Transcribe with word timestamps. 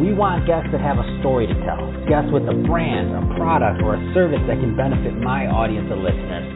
We 0.00 0.16
want 0.16 0.48
guests 0.48 0.72
that 0.72 0.80
have 0.80 0.96
a 0.96 1.04
story 1.20 1.44
to 1.44 1.52
tell, 1.68 1.92
guests 2.08 2.32
with 2.32 2.48
a 2.48 2.56
brand, 2.64 3.12
a 3.12 3.20
product, 3.36 3.84
or 3.84 4.00
a 4.00 4.02
service 4.16 4.40
that 4.48 4.56
can 4.56 4.72
benefit 4.72 5.12
my 5.20 5.44
audience 5.44 5.92
of 5.92 6.00
listeners. 6.00 6.48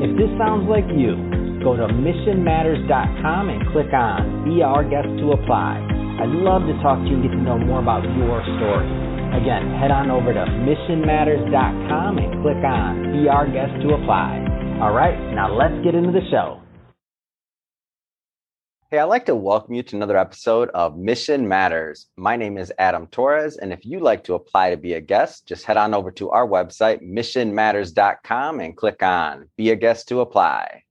If 0.00 0.16
this 0.16 0.32
sounds 0.40 0.64
like 0.64 0.88
you, 0.96 1.12
go 1.60 1.76
to 1.76 1.92
missionmatters.com 1.92 3.52
and 3.52 3.60
click 3.68 3.92
on 3.92 4.48
Be 4.48 4.64
Our 4.64 4.80
Guest 4.80 5.12
to 5.20 5.36
apply. 5.36 5.76
I'd 6.24 6.32
love 6.40 6.64
to 6.64 6.74
talk 6.80 6.96
to 7.04 7.06
you 7.12 7.20
and 7.20 7.24
get 7.28 7.36
to 7.36 7.42
know 7.44 7.60
more 7.60 7.84
about 7.84 8.00
your 8.16 8.40
story. 8.56 8.88
Again, 9.44 9.76
head 9.76 9.92
on 9.92 10.08
over 10.08 10.32
to 10.32 10.44
missionmatters.com 10.64 12.16
and 12.16 12.28
click 12.40 12.64
on 12.64 13.12
Be 13.12 13.28
Our 13.28 13.44
Guest 13.44 13.76
to 13.84 13.92
apply. 13.92 14.40
All 14.80 14.96
right, 14.96 15.20
now 15.36 15.52
let's 15.52 15.76
get 15.84 15.92
into 15.92 16.16
the 16.16 16.24
show. 16.32 16.64
Hey, 18.96 19.02
I'd 19.02 19.12
like 19.12 19.26
to 19.26 19.34
welcome 19.34 19.74
you 19.74 19.82
to 19.82 19.96
another 19.96 20.16
episode 20.16 20.70
of 20.70 20.96
Mission 20.96 21.46
Matters. 21.46 22.06
My 22.16 22.34
name 22.34 22.56
is 22.56 22.72
Adam 22.78 23.08
Torres, 23.08 23.58
and 23.58 23.70
if 23.70 23.84
you'd 23.84 24.00
like 24.00 24.24
to 24.24 24.32
apply 24.32 24.70
to 24.70 24.78
be 24.78 24.94
a 24.94 25.02
guest, 25.02 25.46
just 25.46 25.66
head 25.66 25.76
on 25.76 25.92
over 25.92 26.10
to 26.12 26.30
our 26.30 26.48
website, 26.48 27.06
missionmatters.com, 27.06 28.60
and 28.60 28.74
click 28.74 29.02
on 29.02 29.50
Be 29.58 29.68
a 29.68 29.76
Guest 29.76 30.08
to 30.08 30.20
Apply. 30.22 30.82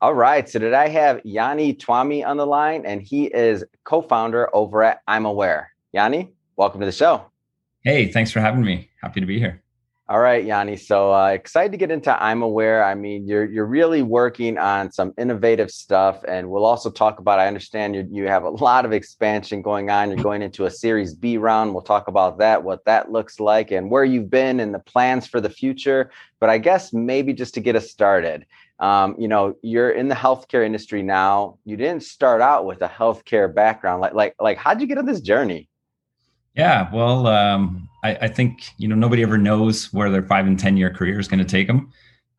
All 0.00 0.14
right, 0.14 0.48
so 0.48 0.58
did 0.58 0.74
I 0.74 0.88
have 0.88 1.20
Jani 1.22 1.74
Tuomi 1.74 2.26
on 2.26 2.38
the 2.38 2.44
line, 2.44 2.84
and 2.84 3.00
he 3.00 3.26
is 3.26 3.62
co 3.84 4.02
founder 4.02 4.52
over 4.52 4.82
at 4.82 5.02
I'm 5.06 5.24
Aware. 5.24 5.70
Jani, 5.92 6.32
welcome 6.56 6.80
to 6.80 6.86
the 6.86 6.90
show. 6.90 7.30
Hey, 7.84 8.10
thanks 8.10 8.32
for 8.32 8.40
having 8.40 8.64
me. 8.64 8.90
Happy 9.00 9.20
to 9.20 9.26
be 9.26 9.38
here. 9.38 9.62
All 10.10 10.20
right, 10.20 10.42
Jani. 10.42 10.76
So 10.76 11.12
uh, 11.12 11.26
excited 11.26 11.70
to 11.72 11.76
get 11.76 11.90
into 11.90 12.10
I'm 12.22 12.40
Aware. 12.40 12.82
I 12.82 12.94
mean, 12.94 13.28
you're 13.28 13.44
you're 13.44 13.66
really 13.66 14.00
working 14.00 14.56
on 14.56 14.90
some 14.90 15.12
innovative 15.18 15.70
stuff, 15.70 16.24
and 16.26 16.48
we'll 16.48 16.64
also 16.64 16.90
talk 16.90 17.18
about. 17.18 17.38
I 17.38 17.46
understand 17.46 17.94
you 17.94 18.08
you 18.10 18.26
have 18.26 18.44
a 18.44 18.48
lot 18.48 18.86
of 18.86 18.94
expansion 18.94 19.60
going 19.60 19.90
on. 19.90 20.08
You're 20.08 20.22
going 20.22 20.40
into 20.40 20.64
a 20.64 20.70
Series 20.70 21.12
B 21.12 21.36
round. 21.36 21.74
We'll 21.74 21.82
talk 21.82 22.08
about 22.08 22.38
that, 22.38 22.64
what 22.64 22.86
that 22.86 23.12
looks 23.12 23.38
like, 23.38 23.70
and 23.70 23.90
where 23.90 24.04
you've 24.04 24.30
been, 24.30 24.60
and 24.60 24.72
the 24.72 24.78
plans 24.78 25.26
for 25.26 25.42
the 25.42 25.50
future. 25.50 26.10
But 26.40 26.48
I 26.48 26.56
guess 26.56 26.94
maybe 26.94 27.34
just 27.34 27.52
to 27.54 27.60
get 27.60 27.76
us 27.76 27.90
started, 27.90 28.46
um, 28.80 29.14
you 29.18 29.28
know, 29.28 29.56
you're 29.60 29.90
in 29.90 30.08
the 30.08 30.14
healthcare 30.14 30.64
industry 30.64 31.02
now. 31.02 31.58
You 31.66 31.76
didn't 31.76 32.02
start 32.02 32.40
out 32.40 32.64
with 32.64 32.80
a 32.80 32.88
healthcare 32.88 33.54
background. 33.54 34.00
Like 34.00 34.14
like 34.14 34.34
like, 34.40 34.56
how'd 34.56 34.80
you 34.80 34.86
get 34.86 34.96
on 34.96 35.04
this 35.04 35.20
journey? 35.20 35.68
Yeah, 36.58 36.90
well, 36.92 37.28
um, 37.28 37.88
I, 38.02 38.16
I, 38.22 38.28
think 38.28 38.70
you 38.78 38.88
know 38.88 38.96
nobody 38.96 39.22
ever 39.22 39.38
knows 39.38 39.92
where 39.92 40.10
their 40.10 40.24
five 40.24 40.44
and 40.44 40.58
ten 40.58 40.76
year 40.76 40.90
career 40.90 41.20
is 41.20 41.28
going 41.28 41.38
to 41.38 41.44
take 41.44 41.68
them. 41.68 41.92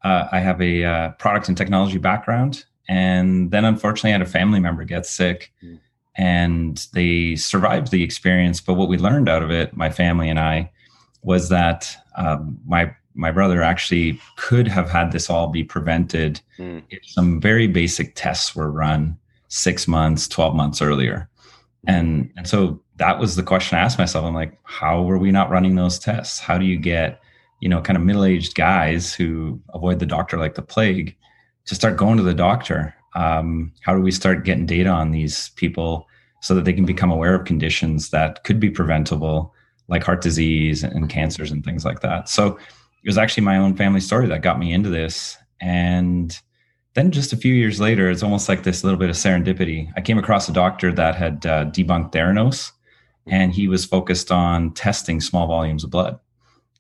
Uh, 0.03 0.27
I 0.29 0.39
have 0.39 0.61
a 0.61 0.83
uh, 0.83 1.09
product 1.11 1.47
and 1.47 1.57
technology 1.57 1.99
background, 1.99 2.65
and 2.89 3.49
then 3.49 3.63
unfortunately, 3.63 4.09
I 4.09 4.17
had 4.17 4.21
a 4.21 4.25
family 4.25 4.59
member 4.59 4.83
get 4.83 5.05
sick, 5.05 5.53
mm. 5.63 5.79
and 6.15 6.85
they 6.91 7.37
survived 7.37 7.91
the 7.91 8.03
experience. 8.03 8.59
But 8.59 8.73
what 8.73 8.89
we 8.89 8.97
learned 8.97 9.29
out 9.29 9.41
of 9.41 9.51
it, 9.51 9.75
my 9.77 9.89
family 9.89 10.29
and 10.29 10.39
I, 10.39 10.69
was 11.23 11.47
that 11.47 11.95
um, 12.17 12.59
my 12.67 12.93
my 13.15 13.31
brother 13.31 13.61
actually 13.63 14.19
could 14.35 14.67
have 14.67 14.89
had 14.89 15.13
this 15.13 15.29
all 15.29 15.47
be 15.47 15.63
prevented 15.63 16.41
mm. 16.57 16.83
if 16.89 16.99
some 17.05 17.39
very 17.39 17.67
basic 17.67 18.15
tests 18.15 18.53
were 18.53 18.69
run 18.69 19.17
six 19.47 19.87
months, 19.87 20.27
twelve 20.27 20.55
months 20.55 20.81
earlier, 20.81 21.29
and 21.87 22.29
and 22.35 22.49
so 22.49 22.81
that 22.99 23.17
was 23.17 23.35
the 23.35 23.43
question 23.43 23.77
I 23.77 23.81
asked 23.81 23.97
myself. 23.97 24.25
I'm 24.25 24.35
like, 24.35 24.57
how 24.63 25.01
were 25.01 25.17
we 25.17 25.31
not 25.31 25.49
running 25.49 25.75
those 25.75 25.97
tests? 25.97 26.39
How 26.39 26.57
do 26.57 26.65
you 26.65 26.77
get, 26.77 27.21
you 27.61 27.69
know, 27.69 27.81
kind 27.81 27.97
of 27.97 28.03
middle 28.03 28.25
aged 28.25 28.55
guys 28.55 29.13
who 29.13 29.59
avoid 29.73 29.99
the 29.99 30.05
doctor 30.05 30.37
like 30.37 30.55
the 30.55 30.61
plague 30.61 31.15
to 31.65 31.75
start 31.75 31.97
going 31.97 32.17
to 32.17 32.23
the 32.23 32.33
doctor? 32.33 32.93
Um, 33.15 33.71
how 33.81 33.95
do 33.95 34.01
we 34.01 34.11
start 34.11 34.45
getting 34.45 34.65
data 34.65 34.89
on 34.89 35.11
these 35.11 35.49
people 35.55 36.07
so 36.41 36.53
that 36.55 36.65
they 36.65 36.73
can 36.73 36.85
become 36.85 37.11
aware 37.11 37.33
of 37.33 37.45
conditions 37.45 38.09
that 38.09 38.43
could 38.43 38.59
be 38.59 38.69
preventable, 38.69 39.53
like 39.87 40.03
heart 40.03 40.21
disease 40.21 40.83
and 40.83 41.09
cancers 41.09 41.51
and 41.51 41.63
things 41.63 41.85
like 41.85 42.01
that? 42.01 42.27
So 42.27 42.57
it 42.57 43.07
was 43.07 43.17
actually 43.17 43.43
my 43.43 43.57
own 43.57 43.77
family 43.77 44.01
story 44.01 44.27
that 44.27 44.41
got 44.41 44.59
me 44.59 44.73
into 44.73 44.89
this. 44.89 45.37
And 45.61 46.37
then 46.95 47.11
just 47.11 47.31
a 47.31 47.37
few 47.37 47.53
years 47.53 47.79
later, 47.79 48.09
it's 48.09 48.23
almost 48.23 48.49
like 48.49 48.63
this 48.63 48.83
little 48.83 48.99
bit 48.99 49.09
of 49.09 49.15
serendipity. 49.15 49.89
I 49.95 50.01
came 50.01 50.17
across 50.17 50.49
a 50.49 50.53
doctor 50.53 50.91
that 50.91 51.15
had 51.15 51.45
uh, 51.45 51.65
debunked 51.65 52.11
Theranos 52.11 52.73
and 53.31 53.53
he 53.53 53.67
was 53.67 53.85
focused 53.85 54.31
on 54.31 54.73
testing 54.73 55.21
small 55.21 55.47
volumes 55.47 55.83
of 55.83 55.89
blood. 55.89 56.19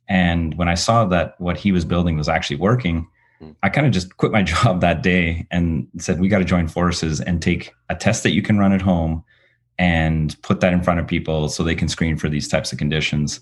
And 0.07 0.55
when 0.55 0.67
I 0.67 0.73
saw 0.73 1.05
that 1.05 1.39
what 1.39 1.57
he 1.57 1.71
was 1.71 1.85
building 1.85 2.17
was 2.17 2.27
actually 2.27 2.57
working, 2.57 3.07
hmm. 3.39 3.51
I 3.61 3.69
kind 3.69 3.85
of 3.85 3.93
just 3.93 4.17
quit 4.17 4.31
my 4.31 4.43
job 4.53 4.81
that 4.81 5.03
day 5.03 5.47
and 5.51 5.87
said, 5.97 6.19
we 6.19 6.27
got 6.27 6.39
to 6.39 6.45
join 6.45 6.67
forces 6.67 7.21
and 7.21 7.41
take 7.41 7.73
a 7.89 7.95
test 7.95 8.23
that 8.23 8.31
you 8.31 8.41
can 8.41 8.57
run 8.57 8.73
at 8.73 8.81
home 8.81 9.23
and 9.77 10.35
put 10.41 10.59
that 10.59 10.73
in 10.73 10.83
front 10.83 10.99
of 10.99 11.07
people 11.07 11.47
so 11.47 11.63
they 11.63 11.75
can 11.75 11.87
screen 11.87 12.17
for 12.17 12.27
these 12.27 12.47
types 12.47 12.71
of 12.73 12.77
conditions. 12.77 13.39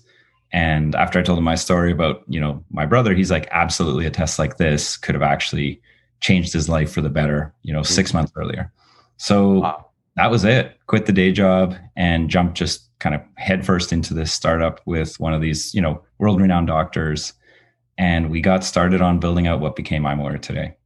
And 0.52 0.94
after 0.94 1.18
I 1.18 1.22
told 1.22 1.38
him 1.38 1.44
my 1.44 1.56
story 1.56 1.90
about, 1.90 2.22
you 2.28 2.40
know, 2.40 2.64
my 2.70 2.86
brother, 2.86 3.12
he's 3.12 3.30
like, 3.30 3.48
absolutely 3.50 4.06
a 4.06 4.10
test 4.10 4.38
like 4.38 4.56
this 4.56 4.96
could 4.96 5.14
have 5.14 5.22
actually 5.22 5.80
changed 6.20 6.52
his 6.52 6.68
life 6.68 6.92
for 6.92 7.00
the 7.00 7.10
better, 7.10 7.52
you 7.62 7.72
know, 7.72 7.82
6 7.82 8.08
mm-hmm. 8.08 8.16
months 8.16 8.32
earlier. 8.36 8.72
So 9.16 9.60
wow. 9.60 9.90
that 10.16 10.30
was 10.30 10.44
it. 10.44 10.78
Quit 10.86 11.06
the 11.06 11.12
day 11.12 11.32
job 11.32 11.74
and 11.96 12.30
jumped 12.30 12.56
just 12.56 12.87
kind 12.98 13.14
of 13.14 13.20
headfirst 13.36 13.92
into 13.92 14.14
this 14.14 14.32
startup 14.32 14.80
with 14.86 15.18
one 15.20 15.34
of 15.34 15.40
these, 15.40 15.74
you 15.74 15.80
know, 15.80 16.02
world 16.18 16.40
renowned 16.40 16.66
doctors. 16.66 17.32
And 17.96 18.30
we 18.30 18.40
got 18.40 18.64
started 18.64 19.00
on 19.00 19.18
building 19.18 19.46
out 19.46 19.60
what 19.60 19.76
became 19.76 20.06
I'm 20.06 20.20
Aware 20.20 20.38
today. 20.38 20.76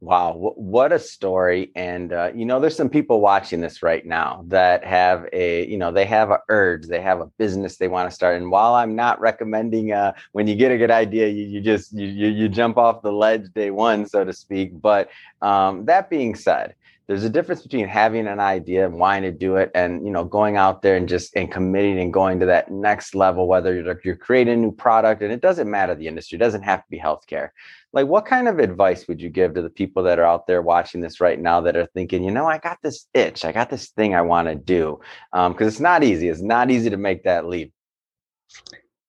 Wow, 0.00 0.34
what 0.54 0.92
a 0.92 0.98
story! 1.00 1.72
And 1.74 2.12
uh, 2.12 2.30
you 2.32 2.44
know, 2.44 2.60
there's 2.60 2.76
some 2.76 2.88
people 2.88 3.20
watching 3.20 3.60
this 3.60 3.82
right 3.82 4.06
now 4.06 4.44
that 4.46 4.84
have 4.84 5.26
a, 5.32 5.66
you 5.66 5.76
know, 5.76 5.90
they 5.90 6.04
have 6.04 6.30
a 6.30 6.38
urge, 6.48 6.86
they 6.86 7.00
have 7.00 7.18
a 7.18 7.26
business 7.36 7.78
they 7.78 7.88
want 7.88 8.08
to 8.08 8.14
start. 8.14 8.40
And 8.40 8.48
while 8.48 8.74
I'm 8.74 8.94
not 8.94 9.20
recommending, 9.20 9.90
uh, 9.92 10.12
when 10.30 10.46
you 10.46 10.54
get 10.54 10.70
a 10.70 10.78
good 10.78 10.92
idea, 10.92 11.26
you, 11.26 11.42
you 11.46 11.60
just 11.60 11.92
you, 11.92 12.06
you 12.06 12.48
jump 12.48 12.76
off 12.76 13.02
the 13.02 13.10
ledge 13.10 13.52
day 13.56 13.72
one, 13.72 14.06
so 14.06 14.24
to 14.24 14.32
speak. 14.32 14.80
But 14.80 15.10
um, 15.42 15.84
that 15.86 16.08
being 16.08 16.36
said, 16.36 16.76
there's 17.08 17.24
a 17.24 17.30
difference 17.30 17.62
between 17.62 17.88
having 17.88 18.26
an 18.26 18.38
idea 18.38 18.84
and 18.84 18.98
wanting 18.98 19.22
to 19.22 19.36
do 19.36 19.56
it 19.56 19.70
and 19.74 20.04
you 20.04 20.12
know 20.12 20.24
going 20.24 20.56
out 20.56 20.82
there 20.82 20.94
and 20.94 21.08
just 21.08 21.34
and 21.34 21.50
committing 21.50 21.98
and 21.98 22.12
going 22.12 22.38
to 22.38 22.46
that 22.46 22.70
next 22.70 23.14
level 23.14 23.48
whether 23.48 23.74
you're, 23.74 24.00
you're 24.04 24.16
creating 24.16 24.54
a 24.54 24.56
new 24.56 24.70
product 24.70 25.22
and 25.22 25.32
it 25.32 25.40
doesn't 25.40 25.70
matter 25.70 25.94
the 25.94 26.06
industry 26.06 26.36
it 26.36 26.38
doesn't 26.38 26.62
have 26.62 26.80
to 26.80 26.90
be 26.90 26.98
healthcare 26.98 27.48
like 27.92 28.06
what 28.06 28.26
kind 28.26 28.46
of 28.46 28.58
advice 28.58 29.08
would 29.08 29.20
you 29.20 29.30
give 29.30 29.54
to 29.54 29.62
the 29.62 29.70
people 29.70 30.02
that 30.02 30.18
are 30.18 30.24
out 30.24 30.46
there 30.46 30.62
watching 30.62 31.00
this 31.00 31.20
right 31.20 31.40
now 31.40 31.60
that 31.60 31.76
are 31.76 31.86
thinking 31.86 32.22
you 32.22 32.30
know 32.30 32.46
i 32.46 32.58
got 32.58 32.78
this 32.82 33.06
itch 33.14 33.44
i 33.44 33.50
got 33.50 33.70
this 33.70 33.88
thing 33.90 34.14
i 34.14 34.22
want 34.22 34.46
to 34.46 34.54
do 34.54 35.00
because 35.32 35.60
um, 35.60 35.68
it's 35.68 35.80
not 35.80 36.04
easy 36.04 36.28
it's 36.28 36.42
not 36.42 36.70
easy 36.70 36.90
to 36.90 36.98
make 36.98 37.24
that 37.24 37.46
leap 37.46 37.72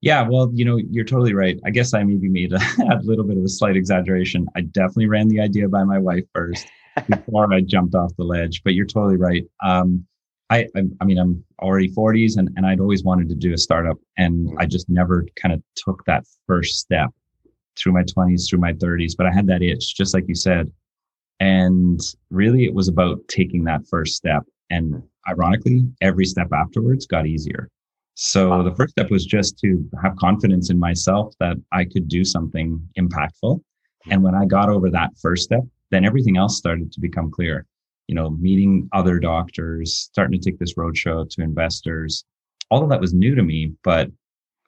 yeah, 0.02 0.26
well, 0.26 0.50
you 0.54 0.64
know, 0.64 0.78
you're 0.78 1.04
totally 1.04 1.34
right. 1.34 1.60
I 1.66 1.72
guess 1.72 1.94
I 1.94 2.04
maybe 2.04 2.30
made 2.30 2.54
a, 2.54 2.60
a 2.90 3.02
little 3.04 3.26
bit 3.26 3.38
of 3.38 3.44
a 3.44 3.50
slight 3.50 3.76
exaggeration. 3.76 4.48
I 4.56 4.62
definitely 4.62 5.08
ran 5.08 5.28
the 5.28 5.42
idea 5.42 5.68
by 5.68 5.84
my 5.84 5.98
wife 5.98 6.24
first 6.34 6.66
before 7.08 7.54
I 7.54 7.62
jumped 7.62 7.96
off 7.96 8.16
the 8.18 8.24
ledge. 8.24 8.62
But 8.64 8.74
you're 8.74 8.86
totally 8.86 9.18
right. 9.18 9.44
Um, 9.64 10.06
I, 10.50 10.68
I, 10.76 10.84
I 11.00 11.06
mean, 11.06 11.20
I'm 11.20 11.44
already 11.62 11.90
40s, 11.90 12.38
and 12.38 12.50
and 12.56 12.66
I'd 12.66 12.80
always 12.80 13.04
wanted 13.04 13.30
to 13.30 13.36
do 13.36 13.54
a 13.54 13.58
startup, 13.58 13.98
and 14.18 14.50
I 14.58 14.66
just 14.66 14.90
never 14.90 15.26
kind 15.42 15.54
of 15.54 15.62
took 15.76 16.04
that 16.06 16.26
first 16.48 16.80
step 16.80 17.10
through 17.78 17.94
my 17.94 18.04
20s, 18.04 18.50
through 18.50 18.60
my 18.60 18.74
30s. 18.74 19.14
But 19.18 19.28
I 19.28 19.32
had 19.32 19.48
that 19.48 19.62
itch, 19.62 19.96
just 19.96 20.14
like 20.14 20.26
you 20.28 20.36
said, 20.36 20.72
and 21.40 22.00
really, 22.30 22.66
it 22.66 22.74
was 22.74 22.88
about 22.88 23.20
taking 23.28 23.64
that 23.66 23.88
first 23.88 24.16
step. 24.16 24.44
And 24.70 25.02
ironically, 25.28 25.84
every 26.02 26.26
step 26.26 26.48
afterwards 26.54 27.08
got 27.08 27.26
easier. 27.26 27.70
So 28.16 28.50
wow. 28.50 28.64
the 28.64 28.76
first 28.76 28.92
step 28.92 29.10
was 29.10 29.26
just 29.26 29.58
to 29.60 29.90
have 30.04 30.16
confidence 30.18 30.70
in 30.70 30.78
myself 30.78 31.34
that 31.40 31.56
I 31.72 31.86
could 31.86 32.10
do 32.10 32.26
something 32.26 32.82
impactful. 33.00 33.62
And 34.12 34.24
when 34.24 34.36
I 34.36 34.46
got 34.46 34.70
over 34.70 34.90
that 34.90 35.12
first 35.22 35.44
step, 35.44 35.64
then 35.92 36.06
everything 36.06 36.38
else 36.38 36.58
started 36.58 36.92
to 36.92 37.00
become 37.00 37.32
clear. 37.32 37.66
You 38.08 38.16
know, 38.16 38.32
meeting 38.32 38.90
other 38.92 39.20
doctors, 39.20 39.96
starting 39.96 40.40
to 40.40 40.50
take 40.50 40.60
this 40.60 40.74
roadshow 40.74 41.30
to 41.30 41.42
investors. 41.42 42.26
All 42.72 42.84
of 42.84 42.90
that 42.90 43.02
was 43.02 43.14
new 43.14 43.36
to 43.36 43.44
me, 43.44 43.74
but 43.84 44.10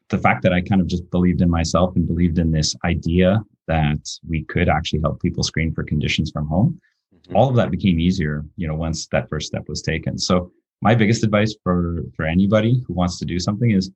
the 0.10 0.18
fact 0.18 0.44
that 0.44 0.54
I 0.54 0.62
kind 0.62 0.82
of 0.82 0.88
just 0.88 1.10
believed 1.10 1.42
in 1.42 1.50
myself 1.50 1.96
and 1.96 2.08
believed 2.08 2.38
in 2.38 2.52
this 2.52 2.76
idea 2.86 3.42
that 3.68 4.08
we 4.28 4.44
could 4.44 4.70
actually 4.70 5.00
help 5.02 5.22
people 5.22 5.44
screen 5.44 5.74
for 5.74 5.84
conditions 5.84 6.30
from 6.32 6.48
home, 6.48 6.80
mm-hmm. 7.16 7.36
all 7.36 7.50
of 7.50 7.56
that 7.56 7.72
became 7.72 8.00
easier, 8.00 8.46
you 8.58 8.68
know, 8.68 8.76
once 8.76 9.08
that 9.08 9.30
first 9.30 9.48
step 9.48 9.68
was 9.68 9.82
taken. 9.82 10.18
So 10.18 10.52
my 10.82 10.94
biggest 10.96 11.24
advice 11.24 11.56
for 11.64 12.04
for 12.16 12.26
anybody 12.26 12.84
who 12.86 12.94
wants 12.94 13.18
to 13.20 13.26
do 13.26 13.40
something 13.40 13.72
is 13.72 13.92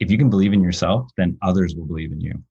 if 0.00 0.10
you 0.10 0.18
can 0.18 0.30
believe 0.30 0.52
in 0.52 0.62
yourself, 0.62 1.10
then 1.16 1.38
others 1.42 1.74
will 1.74 1.86
believe 1.86 2.12
in 2.12 2.20
you. 2.20 2.42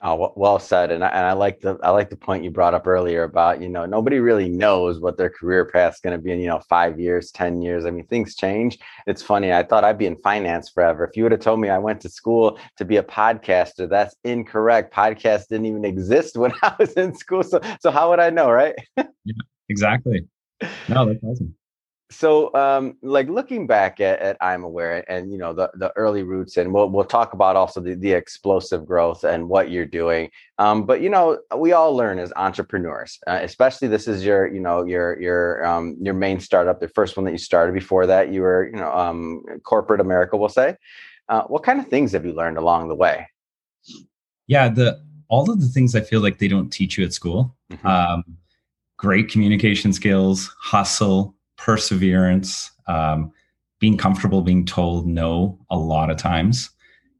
Oh, 0.00 0.32
well 0.36 0.60
said. 0.60 0.92
And 0.92 1.04
I, 1.04 1.08
and 1.08 1.26
I 1.26 1.32
like 1.32 1.60
the 1.60 1.76
I 1.82 1.90
like 1.90 2.08
the 2.08 2.16
point 2.16 2.44
you 2.44 2.52
brought 2.52 2.72
up 2.72 2.86
earlier 2.86 3.24
about 3.24 3.60
you 3.60 3.68
know 3.68 3.84
nobody 3.84 4.20
really 4.20 4.48
knows 4.48 5.00
what 5.00 5.16
their 5.16 5.28
career 5.28 5.64
path 5.64 5.94
is 5.94 6.00
going 6.00 6.16
to 6.16 6.22
be 6.22 6.30
in 6.30 6.38
you 6.38 6.46
know 6.46 6.60
five 6.68 7.00
years, 7.00 7.32
ten 7.32 7.60
years. 7.62 7.84
I 7.84 7.90
mean 7.90 8.06
things 8.06 8.36
change. 8.36 8.78
It's 9.08 9.22
funny. 9.22 9.52
I 9.52 9.64
thought 9.64 9.82
I'd 9.82 9.98
be 9.98 10.06
in 10.06 10.16
finance 10.18 10.70
forever. 10.70 11.04
If 11.04 11.16
you 11.16 11.24
would 11.24 11.32
have 11.32 11.40
told 11.40 11.58
me 11.58 11.68
I 11.68 11.78
went 11.78 12.00
to 12.02 12.08
school 12.08 12.60
to 12.76 12.84
be 12.84 12.96
a 12.96 13.02
podcaster, 13.02 13.88
that's 13.90 14.14
incorrect. 14.22 14.94
Podcasts 14.94 15.48
didn't 15.48 15.66
even 15.66 15.84
exist 15.84 16.36
when 16.38 16.52
I 16.62 16.76
was 16.78 16.92
in 16.92 17.14
school. 17.16 17.42
So 17.42 17.60
so 17.80 17.90
how 17.90 18.10
would 18.10 18.20
I 18.20 18.30
know, 18.30 18.50
right? 18.50 18.76
yeah, 18.96 19.34
exactly. 19.68 20.28
No, 20.88 21.06
that's 21.06 21.22
awesome 21.24 21.54
so 22.10 22.52
um 22.54 22.96
like 23.02 23.28
looking 23.28 23.66
back 23.66 24.00
at, 24.00 24.18
at 24.20 24.36
i'm 24.40 24.64
aware 24.64 25.04
and 25.10 25.30
you 25.30 25.36
know 25.36 25.52
the 25.52 25.70
the 25.74 25.92
early 25.94 26.22
roots 26.22 26.56
and 26.56 26.72
we'll 26.72 26.88
we'll 26.88 27.04
talk 27.04 27.34
about 27.34 27.54
also 27.54 27.80
the, 27.80 27.94
the 27.94 28.12
explosive 28.12 28.86
growth 28.86 29.24
and 29.24 29.46
what 29.46 29.70
you're 29.70 29.84
doing 29.84 30.30
um 30.58 30.84
but 30.86 31.02
you 31.02 31.10
know 31.10 31.38
we 31.56 31.72
all 31.72 31.94
learn 31.94 32.18
as 32.18 32.32
entrepreneurs 32.36 33.18
uh, 33.26 33.38
especially 33.42 33.88
this 33.88 34.08
is 34.08 34.24
your 34.24 34.46
you 34.46 34.60
know 34.60 34.84
your 34.84 35.20
your 35.20 35.64
um 35.66 35.96
your 36.00 36.14
main 36.14 36.40
startup 36.40 36.80
the 36.80 36.88
first 36.88 37.16
one 37.16 37.24
that 37.24 37.32
you 37.32 37.38
started. 37.38 37.74
Before 37.74 38.06
that 38.06 38.32
you 38.32 38.40
were 38.40 38.70
you 38.72 38.76
know 38.80 38.92
um 38.92 39.42
corporate 39.62 40.00
america 40.00 40.36
we'll 40.36 40.48
say. 40.48 40.76
Uh, 41.28 41.42
what 41.42 41.62
kind 41.62 41.78
of 41.78 41.86
things 41.88 42.12
have 42.12 42.24
you 42.24 42.32
learned 42.32 42.56
along 42.56 42.88
the 42.88 42.94
way? 42.94 43.28
Yeah 44.46 44.70
the 44.70 44.98
all 45.28 45.50
of 45.50 45.60
the 45.60 45.68
things 45.68 45.94
i 45.94 46.00
feel 46.00 46.22
like 46.22 46.38
they 46.38 46.48
don't 46.48 46.70
teach 46.70 46.96
you 46.96 47.04
at 47.04 47.12
school. 47.12 47.54
Mm-hmm. 47.70 47.86
um 47.86 48.24
great 48.96 49.28
communication 49.28 49.92
skills 49.92 50.54
hustle 50.58 51.34
perseverance, 51.58 52.70
um, 52.86 53.30
being 53.78 53.98
comfortable 53.98 54.40
being 54.40 54.64
told 54.64 55.06
no 55.06 55.58
a 55.70 55.76
lot 55.76 56.10
of 56.10 56.16
times, 56.16 56.70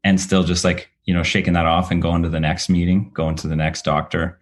and 0.03 0.19
still 0.19 0.43
just 0.43 0.65
like 0.65 0.89
you 1.05 1.13
know 1.13 1.23
shaking 1.23 1.53
that 1.53 1.67
off 1.67 1.91
and 1.91 2.01
going 2.01 2.23
to 2.23 2.29
the 2.29 2.39
next 2.39 2.69
meeting, 2.69 3.11
going 3.13 3.35
to 3.35 3.47
the 3.47 3.55
next 3.55 3.83
doctor. 3.83 4.39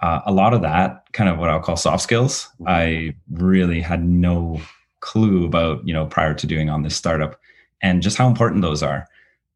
Uh, 0.00 0.20
a 0.26 0.32
lot 0.32 0.54
of 0.54 0.62
that 0.62 1.04
kind 1.12 1.30
of 1.30 1.38
what 1.38 1.48
I'll 1.48 1.60
call 1.60 1.76
soft 1.76 2.02
skills. 2.02 2.48
Mm-hmm. 2.54 2.68
I 2.68 3.14
really 3.30 3.80
had 3.80 4.04
no 4.04 4.60
clue 5.00 5.44
about 5.44 5.86
you 5.86 5.92
know 5.92 6.06
prior 6.06 6.34
to 6.34 6.46
doing 6.46 6.70
on 6.70 6.82
this 6.82 6.96
startup, 6.96 7.38
and 7.82 8.02
just 8.02 8.16
how 8.16 8.28
important 8.28 8.62
those 8.62 8.82
are 8.82 9.06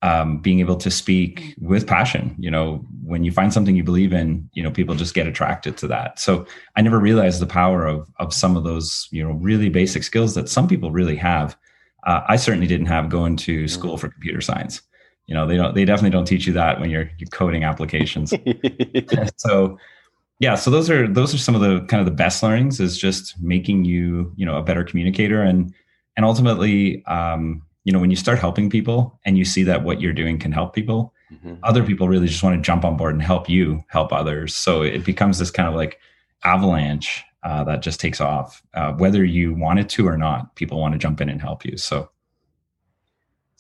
um, 0.02 0.38
being 0.38 0.60
able 0.60 0.76
to 0.76 0.90
speak 0.90 1.54
with 1.58 1.87
passion. 1.87 2.34
You 2.38 2.50
know, 2.50 2.84
when 3.02 3.25
you 3.25 3.32
find 3.32 3.52
something 3.52 3.76
you 3.76 3.84
believe 3.84 4.12
in, 4.12 4.48
you 4.52 4.62
know, 4.62 4.70
people 4.70 4.94
just 4.94 5.14
get 5.14 5.26
attracted 5.26 5.76
to 5.78 5.88
that. 5.88 6.19
So 6.19 6.46
I 6.76 6.82
never 6.82 6.98
realized 6.98 7.40
the 7.40 7.46
power 7.46 7.87
of 7.87 8.08
of 8.19 8.34
some 8.34 8.56
of 8.56 8.64
those, 8.64 9.08
you 9.10 9.22
know, 9.22 9.32
really 9.32 9.69
basic 9.69 10.02
skills 10.02 10.34
that 10.34 10.48
some 10.48 10.69
people 10.69 10.90
really 10.90 11.16
have. 11.16 11.56
Uh, 12.06 12.22
I 12.28 12.37
certainly 12.37 12.66
didn't 12.66 12.87
have 12.87 13.08
going 13.08 13.37
to 13.38 13.60
mm-hmm. 13.60 13.66
school 13.66 13.96
for 13.96 14.08
computer 14.08 14.40
science. 14.40 14.82
You 15.26 15.34
know, 15.34 15.46
they 15.46 15.56
don't. 15.56 15.75
They 15.75 15.84
definitely 15.84 16.10
don't 16.10 16.26
teach 16.26 16.46
you 16.46 16.52
that 16.52 16.78
when 16.78 16.90
you're, 16.90 17.10
you're 17.19 17.28
coding 17.31 17.64
applications. 17.64 18.32
so, 19.37 19.76
yeah. 20.38 20.54
So 20.54 20.70
those 20.70 20.88
are 20.88 21.08
those 21.08 21.34
are 21.34 21.38
some 21.38 21.56
of 21.56 21.62
the 21.62 21.81
kind 21.87 22.00
of 22.00 22.06
the 22.06 22.12
best 22.12 22.43
learnings 22.43 22.78
is 22.78 22.96
just 22.96 23.34
making 23.40 23.84
you, 23.87 24.32
you 24.37 24.46
know, 24.46 24.56
a 24.56 24.62
better 24.62 24.84
communicator 24.84 25.43
and 25.43 25.75
and 26.16 26.25
ultimately 26.25 27.04
um, 27.06 27.62
you 27.86 27.92
know 27.92 28.00
when 28.00 28.10
you 28.10 28.16
start 28.16 28.38
helping 28.40 28.68
people 28.68 29.18
and 29.24 29.38
you 29.38 29.44
see 29.44 29.62
that 29.62 29.84
what 29.84 30.00
you're 30.00 30.12
doing 30.12 30.38
can 30.38 30.52
help 30.52 30.74
people 30.74 31.14
mm-hmm. 31.32 31.54
other 31.62 31.84
people 31.84 32.08
really 32.08 32.26
just 32.26 32.42
want 32.42 32.54
to 32.54 32.60
jump 32.60 32.84
on 32.84 32.96
board 32.96 33.14
and 33.14 33.22
help 33.22 33.48
you 33.48 33.82
help 33.88 34.12
others 34.12 34.54
so 34.54 34.82
it 34.82 35.04
becomes 35.04 35.38
this 35.38 35.52
kind 35.52 35.68
of 35.68 35.74
like 35.74 35.98
avalanche 36.44 37.22
uh, 37.44 37.62
that 37.62 37.80
just 37.80 38.00
takes 38.00 38.20
off 38.20 38.60
uh, 38.74 38.92
whether 38.94 39.24
you 39.24 39.54
want 39.54 39.78
it 39.78 39.88
to 39.88 40.06
or 40.06 40.18
not 40.18 40.54
people 40.56 40.80
want 40.80 40.92
to 40.92 40.98
jump 40.98 41.20
in 41.20 41.28
and 41.28 41.40
help 41.40 41.64
you 41.64 41.76
so 41.76 42.10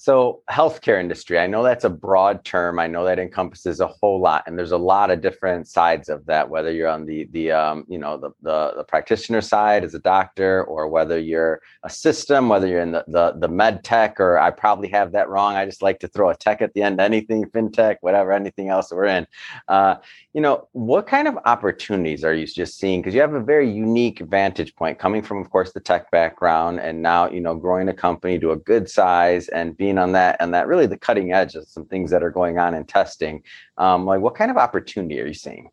so, 0.06 0.44
healthcare 0.48 1.00
industry, 1.00 1.36
I 1.36 1.48
know 1.48 1.64
that's 1.64 1.82
a 1.82 1.90
broad 1.90 2.44
term. 2.44 2.78
I 2.78 2.86
know 2.86 3.04
that 3.06 3.18
encompasses 3.18 3.80
a 3.80 3.88
whole 3.88 4.20
lot, 4.20 4.44
and 4.46 4.56
there's 4.56 4.70
a 4.70 4.78
lot 4.78 5.10
of 5.10 5.20
different 5.20 5.66
sides 5.66 6.08
of 6.08 6.24
that. 6.26 6.48
Whether 6.48 6.70
you're 6.70 6.86
on 6.88 7.06
the 7.06 7.24
the 7.32 7.50
um, 7.50 7.84
you 7.88 7.98
know 7.98 8.16
the, 8.16 8.30
the, 8.40 8.74
the 8.76 8.84
practitioner 8.84 9.40
side 9.40 9.82
as 9.82 9.94
a 9.94 9.98
doctor, 9.98 10.62
or 10.62 10.86
whether 10.86 11.18
you're 11.18 11.60
a 11.82 11.90
system, 11.90 12.48
whether 12.48 12.68
you're 12.68 12.82
in 12.82 12.92
the, 12.92 13.04
the 13.08 13.34
the 13.36 13.48
med 13.48 13.82
tech, 13.82 14.20
or 14.20 14.38
I 14.38 14.52
probably 14.52 14.88
have 14.90 15.10
that 15.10 15.28
wrong. 15.28 15.56
I 15.56 15.64
just 15.64 15.82
like 15.82 15.98
to 15.98 16.06
throw 16.06 16.30
a 16.30 16.36
tech 16.36 16.62
at 16.62 16.72
the 16.74 16.82
end. 16.82 17.00
Anything 17.00 17.44
fintech, 17.46 17.96
whatever, 18.00 18.30
anything 18.30 18.68
else 18.68 18.92
we're 18.92 19.06
in. 19.06 19.26
Uh, 19.66 19.96
you 20.34 20.40
know, 20.40 20.68
what 20.70 21.08
kind 21.08 21.26
of 21.26 21.36
opportunities 21.46 22.22
are 22.22 22.32
you 22.32 22.46
just 22.46 22.78
seeing? 22.78 23.00
Because 23.00 23.12
you 23.12 23.22
have 23.22 23.34
a 23.34 23.40
very 23.40 23.68
unique 23.68 24.20
vantage 24.20 24.72
point 24.76 25.00
coming 25.00 25.22
from, 25.22 25.38
of 25.38 25.50
course, 25.50 25.72
the 25.72 25.80
tech 25.80 26.12
background, 26.12 26.78
and 26.78 27.02
now 27.02 27.28
you 27.28 27.40
know 27.40 27.56
growing 27.56 27.88
a 27.88 27.92
company 27.92 28.38
to 28.38 28.52
a 28.52 28.56
good 28.56 28.88
size 28.88 29.48
and 29.48 29.76
being 29.76 29.95
on 29.98 30.12
that 30.12 30.36
and 30.40 30.52
that 30.54 30.66
really 30.66 30.86
the 30.86 30.96
cutting 30.96 31.32
edge 31.32 31.54
of 31.54 31.68
some 31.68 31.86
things 31.86 32.10
that 32.10 32.22
are 32.22 32.30
going 32.30 32.58
on 32.58 32.74
in 32.74 32.84
testing. 32.84 33.42
Um, 33.78 34.06
like 34.06 34.20
what 34.20 34.34
kind 34.34 34.50
of 34.50 34.56
opportunity 34.56 35.20
are 35.20 35.26
you 35.26 35.34
seeing? 35.34 35.70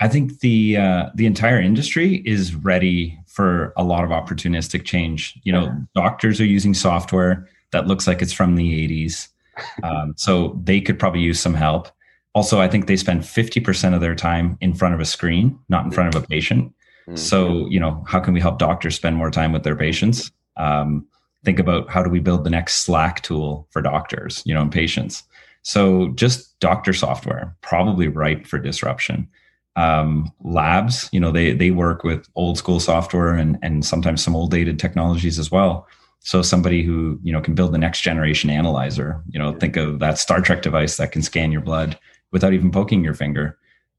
I 0.00 0.08
think 0.08 0.40
the 0.40 0.76
uh, 0.76 1.10
the 1.14 1.26
entire 1.26 1.60
industry 1.60 2.22
is 2.24 2.54
ready 2.54 3.18
for 3.26 3.72
a 3.76 3.82
lot 3.82 4.04
of 4.04 4.10
opportunistic 4.10 4.84
change. 4.84 5.38
You 5.42 5.52
know, 5.52 5.64
yeah. 5.64 5.74
doctors 5.94 6.40
are 6.40 6.46
using 6.46 6.72
software 6.72 7.48
that 7.72 7.86
looks 7.86 8.06
like 8.06 8.22
it's 8.22 8.32
from 8.32 8.54
the 8.54 8.88
80s, 8.88 9.28
um, 9.82 10.14
so 10.16 10.60
they 10.62 10.80
could 10.80 10.98
probably 10.98 11.20
use 11.20 11.40
some 11.40 11.54
help. 11.54 11.88
Also, 12.34 12.60
I 12.60 12.68
think 12.68 12.86
they 12.86 12.96
spend 12.96 13.22
50% 13.22 13.94
of 13.94 14.00
their 14.00 14.14
time 14.14 14.56
in 14.60 14.72
front 14.72 14.94
of 14.94 15.00
a 15.00 15.04
screen, 15.04 15.58
not 15.68 15.84
in 15.84 15.90
front 15.90 16.14
of 16.14 16.22
a 16.22 16.24
patient. 16.24 16.72
Mm-hmm. 17.08 17.16
So, 17.16 17.66
you 17.68 17.80
know, 17.80 18.04
how 18.06 18.20
can 18.20 18.32
we 18.34 18.40
help 18.40 18.58
doctors 18.58 18.94
spend 18.94 19.16
more 19.16 19.30
time 19.30 19.50
with 19.50 19.64
their 19.64 19.74
patients? 19.74 20.30
Um, 20.56 21.06
think 21.44 21.58
about 21.58 21.88
how 21.88 22.02
do 22.02 22.10
we 22.10 22.20
build 22.20 22.44
the 22.44 22.50
next 22.50 22.76
Slack 22.76 23.22
tool 23.22 23.66
for 23.70 23.82
doctors, 23.82 24.42
you 24.44 24.54
know, 24.54 24.62
and 24.62 24.72
patients. 24.72 25.22
So 25.62 26.08
just 26.14 26.58
doctor 26.60 26.92
software, 26.92 27.56
probably 27.60 28.08
ripe 28.08 28.46
for 28.46 28.58
disruption. 28.58 29.28
Um, 29.76 30.32
labs, 30.40 31.08
you 31.12 31.20
know, 31.20 31.30
they 31.30 31.52
they 31.52 31.70
work 31.70 32.02
with 32.02 32.28
old 32.34 32.58
school 32.58 32.80
software 32.80 33.34
and 33.34 33.58
and 33.62 33.84
sometimes 33.84 34.24
some 34.24 34.34
old 34.34 34.50
dated 34.50 34.78
technologies 34.78 35.38
as 35.38 35.50
well. 35.50 35.86
So 36.20 36.42
somebody 36.42 36.82
who 36.82 37.20
you 37.22 37.32
know 37.32 37.40
can 37.40 37.54
build 37.54 37.72
the 37.72 37.78
next 37.78 38.00
generation 38.00 38.50
analyzer, 38.50 39.22
you 39.28 39.38
know, 39.38 39.52
think 39.52 39.76
of 39.76 40.00
that 40.00 40.18
Star 40.18 40.40
Trek 40.40 40.62
device 40.62 40.96
that 40.96 41.12
can 41.12 41.22
scan 41.22 41.52
your 41.52 41.60
blood 41.60 41.98
without 42.32 42.52
even 42.54 42.70
poking 42.70 43.04
your 43.04 43.14
finger. 43.14 43.56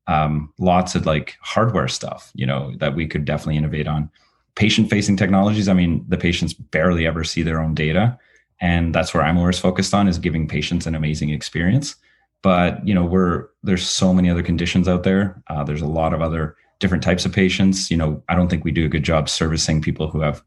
Um, 0.08 0.52
lots 0.60 0.96
of 0.96 1.06
like 1.06 1.38
hardware 1.42 1.88
stuff, 1.88 2.32
you 2.34 2.46
know, 2.46 2.74
that 2.78 2.96
we 2.96 3.08
could 3.08 3.26
definitely 3.26 3.58
innovate 3.58 3.88
on 3.88 4.10
patient 4.56 4.90
facing 4.90 5.18
technologies, 5.18 5.70
I 5.70 5.74
mean, 5.74 6.06
the 6.08 6.18
patients 6.18 6.54
barely 6.54 7.06
ever 7.08 7.24
see 7.24 7.44
their 7.44 7.62
own 7.62 7.74
data. 7.74 8.18
And 8.62 8.94
that's 8.94 9.14
where 9.14 9.24
I'm 9.24 9.38
always 9.38 9.60
focused 9.60 9.94
on 9.94 10.08
is 10.08 10.18
giving 10.18 10.48
patients 10.48 10.86
an 10.86 10.96
amazing 10.96 11.30
experience. 11.30 11.96
But, 12.42 12.86
you 12.88 12.94
know, 12.94 13.06
we're, 13.06 13.48
there's 13.64 13.88
so 13.88 14.14
many 14.14 14.30
other 14.30 14.44
conditions 14.44 14.88
out 14.88 15.04
there. 15.04 15.42
Uh, 15.48 15.64
there's 15.64 15.82
a 15.82 15.88
lot 15.88 16.14
of 16.14 16.22
other 16.22 16.56
different 16.80 17.04
types 17.04 17.26
of 17.26 17.34
patients. 17.34 17.92
You 17.92 17.98
know, 17.98 18.24
I 18.30 18.36
don't 18.36 18.50
think 18.50 18.64
we 18.64 18.72
do 18.72 18.86
a 18.86 18.90
good 18.90 19.04
job 19.04 19.30
servicing 19.30 19.82
people 19.82 20.10
who 20.10 20.22
have, 20.22 20.42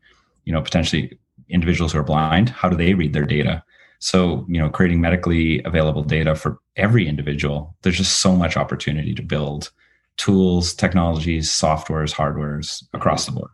you 0.44 0.52
know, 0.52 0.62
potentially 0.62 1.18
individuals 1.48 1.92
who 1.92 1.98
are 1.98 2.04
blind. 2.04 2.48
How 2.48 2.68
do 2.68 2.76
they 2.76 2.94
read 2.94 3.12
their 3.12 3.26
data? 3.26 3.62
So, 3.98 4.44
you 4.48 4.60
know, 4.60 4.68
creating 4.68 5.00
medically 5.00 5.62
available 5.64 6.02
data 6.02 6.34
for 6.34 6.58
every 6.76 7.06
individual, 7.06 7.76
there's 7.82 7.98
just 7.98 8.20
so 8.20 8.34
much 8.34 8.56
opportunity 8.56 9.14
to 9.14 9.22
build 9.22 9.70
tools, 10.16 10.74
technologies, 10.74 11.50
softwares, 11.50 12.12
hardwares 12.12 12.82
across 12.94 13.26
the 13.26 13.32
board. 13.32 13.50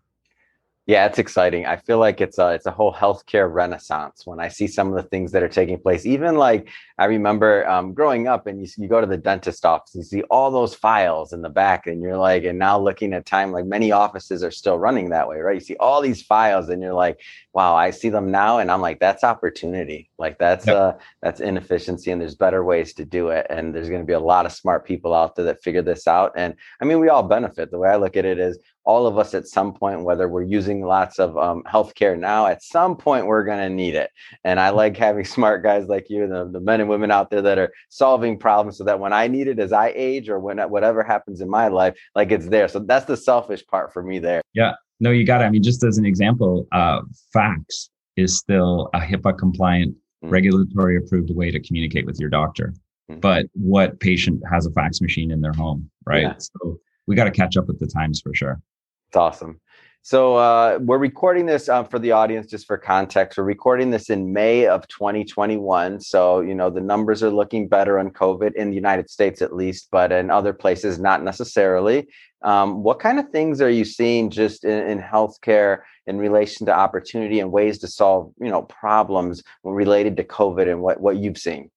Yeah, 0.89 1.05
it's 1.05 1.19
exciting. 1.19 1.67
I 1.67 1.77
feel 1.77 1.99
like 1.99 2.23
it's 2.23 2.39
a 2.39 2.49
it's 2.55 2.65
a 2.65 2.71
whole 2.71 2.95
healthcare 2.95 3.53
renaissance 3.53 4.23
when 4.25 4.41
I 4.41 4.49
see 4.49 4.67
some 4.67 4.89
of 4.89 4.95
the 4.95 5.03
things 5.11 5.33
that 5.33 5.43
are 5.43 5.49
taking 5.49 5.79
place. 5.79 6.07
Even 6.07 6.37
like 6.37 6.71
I 6.99 7.05
remember 7.05 7.69
um, 7.69 7.95
growing 7.95 8.27
up, 8.27 8.47
and 8.47 8.61
you 8.61 8.69
you 8.77 8.89
go 8.89 9.01
to 9.01 9.07
the 9.07 9.17
dentist 9.17 9.65
office, 9.65 9.95
you 9.95 10.03
see 10.03 10.23
all 10.23 10.51
those 10.51 10.75
files 10.75 11.33
in 11.33 11.43
the 11.43 11.49
back, 11.49 11.87
and 11.87 12.03
you're 12.03 12.17
like, 12.17 12.45
and 12.45 12.59
now 12.59 12.79
looking 12.79 13.13
at 13.13 13.25
time, 13.25 13.53
like 13.53 13.67
many 13.67 13.93
offices 13.93 14.43
are 14.43 14.51
still 14.51 14.79
running 14.79 15.11
that 15.11 15.29
way, 15.29 15.39
right? 15.39 15.55
You 15.55 15.61
see 15.61 15.77
all 15.77 16.01
these 16.01 16.23
files, 16.23 16.69
and 16.69 16.83
you're 16.83 16.95
like, 16.95 17.21
wow, 17.53 17.75
I 17.77 17.91
see 17.91 18.09
them 18.09 18.31
now, 18.31 18.59
and 18.59 18.71
I'm 18.71 18.81
like, 18.81 18.99
that's 18.99 19.23
opportunity. 19.23 20.11
Like 20.19 20.39
that's 20.39 20.67
yep. 20.67 20.77
uh 20.77 20.93
that's 21.23 21.41
inefficiency, 21.41 22.11
and 22.11 22.21
there's 22.21 22.35
better 22.35 22.65
ways 22.65 22.93
to 22.95 23.05
do 23.05 23.29
it, 23.29 23.47
and 23.49 23.75
there's 23.75 23.89
going 23.89 24.03
to 24.03 24.07
be 24.07 24.13
a 24.13 24.21
lot 24.21 24.47
of 24.47 24.53
smart 24.53 24.85
people 24.85 25.15
out 25.15 25.37
there 25.37 25.45
that 25.45 25.63
figure 25.63 25.83
this 25.83 26.09
out. 26.09 26.33
And 26.37 26.55
I 26.81 26.85
mean, 26.85 26.99
we 26.99 27.09
all 27.09 27.23
benefit. 27.23 27.71
The 27.71 27.79
way 27.79 27.91
I 27.91 27.97
look 27.97 28.17
at 28.17 28.25
it 28.25 28.39
is 28.39 28.59
all 28.89 29.07
of 29.07 29.19
us 29.19 29.35
at 29.35 29.47
some 29.47 29.75
point, 29.75 30.03
whether 30.03 30.31
we're 30.31 30.43
using 30.43 30.83
lots 30.83 31.19
of 31.19 31.37
um, 31.37 31.63
healthcare 31.65 32.19
now, 32.19 32.47
at 32.47 32.63
some 32.63 32.97
point 32.97 33.27
we're 33.27 33.45
going 33.45 33.59
to 33.59 33.69
need 33.69 33.95
it. 33.95 34.11
And 34.45 34.59
I 34.59 34.71
like 34.71 34.97
having 34.97 35.25
smart 35.37 35.63
guys 35.63 35.89
like 35.89 36.09
you, 36.09 36.27
the, 36.27 36.49
the 36.51 36.59
men 36.59 36.81
and 36.81 36.88
women 36.89 37.11
out 37.11 37.31
there 37.31 37.43
that 37.43 37.59
are 37.59 37.73
solving 37.89 38.39
problems 38.39 38.79
so 38.79 38.85
that 38.85 38.99
when 38.99 39.13
I 39.13 39.29
need 39.29 39.49
it 39.49 39.59
as 39.59 39.73
I 39.73 39.93
age 39.95 40.29
or 40.29 40.39
when 40.39 40.59
whatever 40.59 41.03
happens 41.03 41.41
in 41.41 41.49
my 41.49 41.69
life, 41.69 41.97
like 42.15 42.33
it's 42.33 42.49
there. 42.49 42.69
So 42.69 42.81
that's 42.81 43.07
the 43.07 43.17
selfish 43.17 43.67
part 43.67 43.93
for 43.93 44.03
me 44.03 44.19
there. 44.19 44.43
Yeah. 44.55 44.73
No, 45.01 45.11
you 45.11 45.25
got 45.25 45.43
it. 45.43 45.45
I 45.45 45.51
mean, 45.51 45.63
just 45.63 45.85
as 45.85 45.99
an 45.99 46.05
example, 46.05 46.67
uh, 46.73 47.03
fax 47.33 47.91
is 48.17 48.37
still 48.37 48.91
a 48.95 48.99
HIPAA 48.99 49.39
compliant, 49.39 49.93
mm-hmm. 49.93 50.31
regulatory 50.31 50.97
approved 50.97 51.31
way 51.35 51.51
to 51.51 51.61
communicate 51.61 52.05
with 52.05 52.19
your 52.19 52.31
doctor. 52.31 52.75
Mm-hmm. 53.11 53.21
But 53.21 53.47
what 53.55 54.01
patient 54.01 54.43
has 54.51 54.67
a 54.67 54.71
fax 54.73 55.01
machine 55.01 55.31
in 55.31 55.41
their 55.41 55.53
home, 55.53 55.89
right? 56.05 56.23
Yeah. 56.23 56.35
So 56.39 56.81
we 57.07 57.15
got 57.15 57.25
to 57.25 57.31
catch 57.31 57.57
up 57.57 57.67
with 57.69 57.79
the 57.79 57.87
times 57.87 58.21
for 58.21 58.35
sure. 58.35 58.61
It's 59.09 59.17
awesome. 59.17 59.61
So 60.03 60.37
uh, 60.37 60.79
we're 60.81 60.99
recording 60.99 61.45
this 61.45 61.69
uh, 61.69 61.85
for 61.85 61.99
the 61.99 62.13
audience, 62.13 62.47
just 62.47 62.67
for 62.67 62.79
context. 62.79 63.37
We're 63.37 63.45
recording 63.45 63.91
this 63.91 64.09
in 64.09 64.33
May 64.33 64.67
of 64.67 64.87
2021. 64.89 66.01
So 66.01 66.41
you 66.41 66.55
know 66.55 66.71
the 66.71 66.81
numbers 66.81 67.23
are 67.23 67.31
looking 67.31 67.69
better 67.69 67.99
on 67.99 68.11
COVID 68.11 68.55
in 68.55 68.71
the 68.71 68.77
United 68.77 69.11
States, 69.11 69.43
at 69.43 69.55
least, 69.55 69.89
but 69.91 70.13
in 70.13 70.31
other 70.31 70.53
places, 70.53 70.99
not 70.99 71.23
necessarily. 71.23 72.09
Um, 72.43 72.83
what 72.83 73.01
kind 73.01 73.19
of 73.19 73.29
things 73.31 73.61
are 73.61 73.69
you 73.69 73.85
seeing 73.85 74.31
just 74.31 74.65
in, 74.65 74.89
in 74.89 74.99
healthcare 75.01 75.81
in 76.07 76.19
relation 76.19 76.65
to 76.67 76.73
opportunity 76.73 77.41
and 77.41 77.51
ways 77.51 77.79
to 77.79 77.89
solve 77.89 78.33
you 78.41 78.49
know 78.49 78.63
problems 78.63 79.43
related 79.65 80.17
to 80.19 80.25
COVID 80.25 80.71
and 80.71 80.81
what 80.81 81.01
what 81.01 81.17
you've 81.17 81.39
seen? 81.39 81.71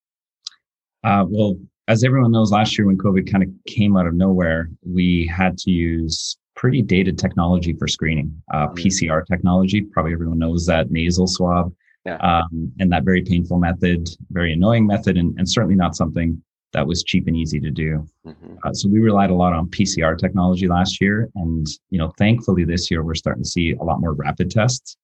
Uh, 1.03 1.25
well, 1.27 1.57
as 1.87 2.03
everyone 2.03 2.31
knows, 2.31 2.51
last 2.51 2.77
year 2.77 2.87
when 2.87 2.97
COVID 2.97 3.29
kind 3.29 3.43
of 3.43 3.49
came 3.67 3.97
out 3.97 4.07
of 4.07 4.13
nowhere, 4.13 4.69
we 4.85 5.25
had 5.25 5.57
to 5.57 5.71
use 5.71 6.37
pretty 6.55 6.81
dated 6.81 7.17
technology 7.17 7.73
for 7.73 7.87
screening. 7.87 8.41
Uh, 8.53 8.67
mm-hmm. 8.67 8.75
PCR 8.75 9.25
technology, 9.25 9.81
probably 9.81 10.13
everyone 10.13 10.39
knows 10.39 10.65
that 10.65 10.91
nasal 10.91 11.27
swab, 11.27 11.73
yeah. 12.05 12.17
um, 12.17 12.71
and 12.79 12.91
that 12.91 13.03
very 13.03 13.21
painful 13.21 13.57
method, 13.57 14.09
very 14.31 14.53
annoying 14.53 14.85
method, 14.85 15.17
and, 15.17 15.37
and, 15.37 15.49
certainly 15.49 15.75
not 15.75 15.95
something 15.95 16.41
that 16.73 16.85
was 16.85 17.03
cheap 17.03 17.27
and 17.27 17.35
easy 17.35 17.59
to 17.59 17.71
do. 17.71 18.07
Mm-hmm. 18.25 18.55
Uh, 18.63 18.73
so 18.73 18.89
we 18.89 18.99
relied 18.99 19.29
a 19.29 19.35
lot 19.35 19.53
on 19.53 19.67
PCR 19.67 20.17
technology 20.17 20.67
last 20.67 21.01
year, 21.01 21.29
and 21.35 21.67
you 21.89 21.97
know, 21.97 22.11
thankfully 22.17 22.63
this 22.63 22.89
year 22.89 23.03
we're 23.03 23.15
starting 23.15 23.43
to 23.43 23.49
see 23.49 23.73
a 23.73 23.83
lot 23.83 23.99
more 23.99 24.13
rapid 24.13 24.51
tests. 24.51 24.97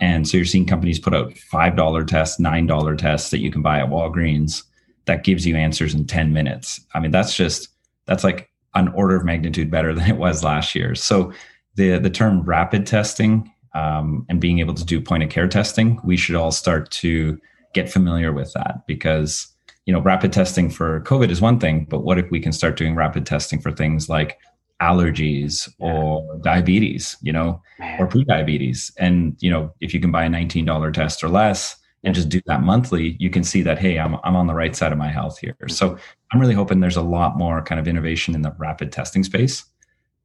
And 0.00 0.28
so 0.28 0.36
you're 0.36 0.44
seeing 0.44 0.66
companies 0.66 0.98
put 0.98 1.14
out 1.14 1.36
five 1.38 1.74
dollar 1.74 2.04
tests, 2.04 2.38
nine 2.38 2.66
dollar 2.66 2.96
tests 2.96 3.30
that 3.30 3.38
you 3.38 3.50
can 3.50 3.62
buy 3.62 3.80
at 3.80 3.88
Walgreens 3.88 4.62
that 5.06 5.24
gives 5.24 5.46
you 5.46 5.56
answers 5.56 5.94
in 5.94 6.06
ten 6.06 6.32
minutes. 6.32 6.84
I 6.94 7.00
mean, 7.00 7.10
that's 7.10 7.34
just 7.34 7.68
that's 8.06 8.24
like 8.24 8.50
an 8.76 8.88
order 8.88 9.16
of 9.16 9.24
magnitude 9.24 9.70
better 9.70 9.92
than 9.94 10.08
it 10.08 10.16
was 10.16 10.44
last 10.44 10.74
year. 10.74 10.94
So 10.94 11.32
the 11.74 11.98
the 11.98 12.10
term 12.10 12.42
rapid 12.42 12.86
testing 12.86 13.50
um, 13.74 14.24
and 14.28 14.40
being 14.40 14.60
able 14.60 14.74
to 14.74 14.84
do 14.84 15.00
point 15.00 15.22
of 15.22 15.30
care 15.30 15.48
testing, 15.48 16.00
we 16.04 16.16
should 16.16 16.36
all 16.36 16.52
start 16.52 16.90
to 16.92 17.38
get 17.74 17.90
familiar 17.90 18.32
with 18.32 18.52
that 18.54 18.86
because 18.86 19.48
you 19.84 19.92
know 19.92 20.00
rapid 20.00 20.32
testing 20.32 20.70
for 20.70 21.00
COVID 21.02 21.30
is 21.30 21.40
one 21.40 21.58
thing, 21.58 21.86
but 21.88 22.04
what 22.04 22.18
if 22.18 22.30
we 22.30 22.40
can 22.40 22.52
start 22.52 22.76
doing 22.76 22.94
rapid 22.94 23.26
testing 23.26 23.60
for 23.60 23.72
things 23.72 24.08
like 24.08 24.38
allergies 24.80 25.72
or 25.78 26.38
diabetes, 26.42 27.16
you 27.22 27.32
know, 27.32 27.62
Man. 27.78 28.00
or 28.00 28.06
pre-diabetes, 28.06 28.92
and 28.98 29.36
you 29.40 29.50
know 29.50 29.72
if 29.80 29.92
you 29.94 30.00
can 30.00 30.10
buy 30.10 30.24
a 30.24 30.28
nineteen 30.28 30.64
dollar 30.64 30.90
test 30.90 31.22
or 31.24 31.28
less 31.28 31.76
and 32.06 32.14
just 32.14 32.28
do 32.28 32.40
that 32.46 32.62
monthly, 32.62 33.16
you 33.18 33.28
can 33.28 33.42
see 33.42 33.62
that, 33.62 33.80
hey, 33.80 33.98
I'm, 33.98 34.14
I'm 34.22 34.36
on 34.36 34.46
the 34.46 34.54
right 34.54 34.76
side 34.76 34.92
of 34.92 34.98
my 34.98 35.08
health 35.08 35.38
here. 35.40 35.56
So 35.66 35.98
I'm 36.32 36.40
really 36.40 36.54
hoping 36.54 36.78
there's 36.78 36.96
a 36.96 37.02
lot 37.02 37.36
more 37.36 37.60
kind 37.62 37.80
of 37.80 37.88
innovation 37.88 38.32
in 38.36 38.42
the 38.42 38.54
rapid 38.58 38.92
testing 38.92 39.24
space. 39.24 39.64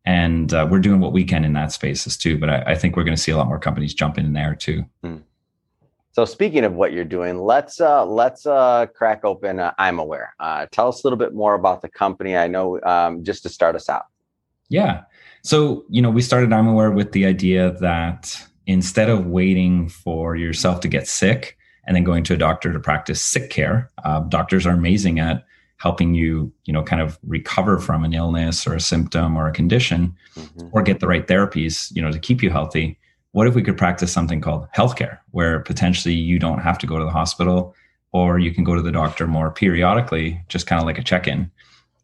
And 0.06 0.54
uh, 0.54 0.68
we're 0.70 0.80
doing 0.80 1.00
what 1.00 1.12
we 1.12 1.24
can 1.24 1.44
in 1.44 1.54
that 1.54 1.72
spaces 1.72 2.18
too. 2.18 2.38
But 2.38 2.52
I, 2.52 2.62
I 2.68 2.76
think 2.76 2.96
we're 2.96 3.04
going 3.04 3.16
to 3.18 3.22
see 3.22 3.32
a 3.32 3.38
lot 3.38 3.48
more 3.48 3.58
companies 3.58 3.96
jump 3.96 4.20
in 4.20 4.34
there 4.34 4.54
too. 4.54 4.86
Hmm. 5.04 5.18
So 6.12 6.24
speaking 6.24 6.66
of 6.66 6.74
what 6.74 6.94
you're 6.94 7.04
doing, 7.04 7.40
let's 7.40 7.82
uh, 7.82 8.06
let's 8.06 8.46
uh, 8.46 8.86
crack 8.94 9.24
open. 9.24 9.60
Uh, 9.60 9.74
I'm 9.80 9.98
aware. 9.98 10.36
Uh, 10.40 10.68
tell 10.72 10.88
us 10.88 11.04
a 11.04 11.08
little 11.08 11.18
bit 11.18 11.34
more 11.34 11.56
about 11.56 11.82
the 11.82 11.90
company. 11.90 12.36
I 12.36 12.48
know 12.48 12.80
um, 12.82 13.24
just 13.24 13.44
to 13.44 13.50
start 13.50 13.76
us 13.76 13.90
out. 13.90 14.06
Yeah. 14.70 15.04
So 15.42 15.86
you 15.90 16.02
know, 16.02 16.12
we 16.12 16.22
started 16.22 16.52
I'm 16.54 16.68
aware 16.68 16.92
with 16.92 17.14
the 17.14 17.26
idea 17.26 17.72
that 17.80 18.40
instead 18.68 19.10
of 19.10 19.26
waiting 19.26 19.90
for 19.90 20.36
yourself 20.36 20.82
to 20.82 20.88
get 20.88 21.08
sick, 21.08 21.58
and 21.86 21.96
then 21.96 22.04
going 22.04 22.24
to 22.24 22.34
a 22.34 22.38
doctor 22.38 22.72
to 22.72 22.80
practice 22.80 23.22
sick 23.22 23.50
care. 23.50 23.90
Uh, 24.04 24.20
doctors 24.22 24.66
are 24.66 24.74
amazing 24.74 25.20
at 25.20 25.44
helping 25.78 26.14
you, 26.14 26.52
you 26.66 26.74
know, 26.74 26.84
kind 26.84 27.02
of 27.02 27.18
recover 27.24 27.80
from 27.80 28.04
an 28.04 28.14
illness 28.14 28.68
or 28.68 28.76
a 28.76 28.80
symptom 28.80 29.36
or 29.36 29.48
a 29.48 29.52
condition, 29.52 30.16
mm-hmm. 30.36 30.68
or 30.72 30.84
get 30.84 31.00
the 31.00 31.08
right 31.08 31.28
therapies, 31.28 31.92
you 31.96 32.02
know, 32.02 32.12
to 32.12 32.20
keep 32.20 32.44
you 32.44 32.52
healthy. 32.52 33.00
What 33.32 33.48
if 33.48 33.56
we 33.56 33.64
could 33.64 33.78
practice 33.78 34.12
something 34.12 34.42
called 34.42 34.68
healthcare, 34.76 35.18
where 35.32 35.62
potentially 35.62 36.14
you 36.14 36.38
don't 36.38 36.60
have 36.60 36.78
to 36.80 36.88
go 36.88 37.00
to 37.00 37.06
the 37.06 37.12
hospital, 37.12 37.74
or 38.12 38.38
you 38.38 38.54
can 38.54 38.64
go 38.64 38.76
to 38.76 38.82
the 38.82 38.92
doctor 38.92 39.26
more 39.26 39.50
periodically, 39.50 40.40
just 40.50 40.68
kind 40.68 40.80
of 40.80 40.86
like 40.86 41.00
a 41.00 41.04
check-in, 41.04 41.50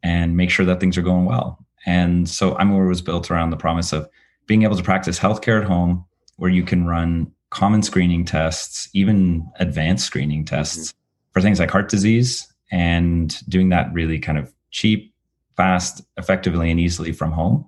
and 0.02 0.38
make 0.38 0.50
sure 0.50 0.66
that 0.66 0.80
things 0.80 0.98
are 0.98 1.04
going 1.04 1.26
well. 1.26 1.64
And 1.86 2.28
so 2.28 2.56
iMaware 2.56 2.88
was 2.88 3.02
built 3.02 3.30
around 3.30 3.52
the 3.52 3.58
promise 3.58 3.94
of 3.94 4.10
being 4.48 4.64
able 4.64 4.78
to 4.78 4.84
practice 4.84 5.20
healthcare 5.20 5.62
at 5.62 5.68
home, 5.68 6.06
where 6.38 6.50
you 6.50 6.64
can 6.64 6.88
run 6.88 7.32
common 7.50 7.82
screening 7.82 8.25
tests, 8.25 8.89
even 8.94 9.50
advanced 9.60 10.06
screening 10.06 10.46
tests 10.46 10.89
mm-hmm. 10.89 11.32
for 11.32 11.42
things 11.42 11.60
like 11.60 11.72
heart 11.72 11.89
disease, 11.89 12.51
and 12.72 13.39
doing 13.50 13.70
that 13.70 13.92
really 13.94 14.20
kind 14.20 14.38
of 14.38 14.54
cheap, 14.72 15.13
fast, 15.56 16.01
effectively, 16.18 16.70
and 16.70 16.80
easily 16.80 17.12
from 17.12 17.32
home 17.32 17.68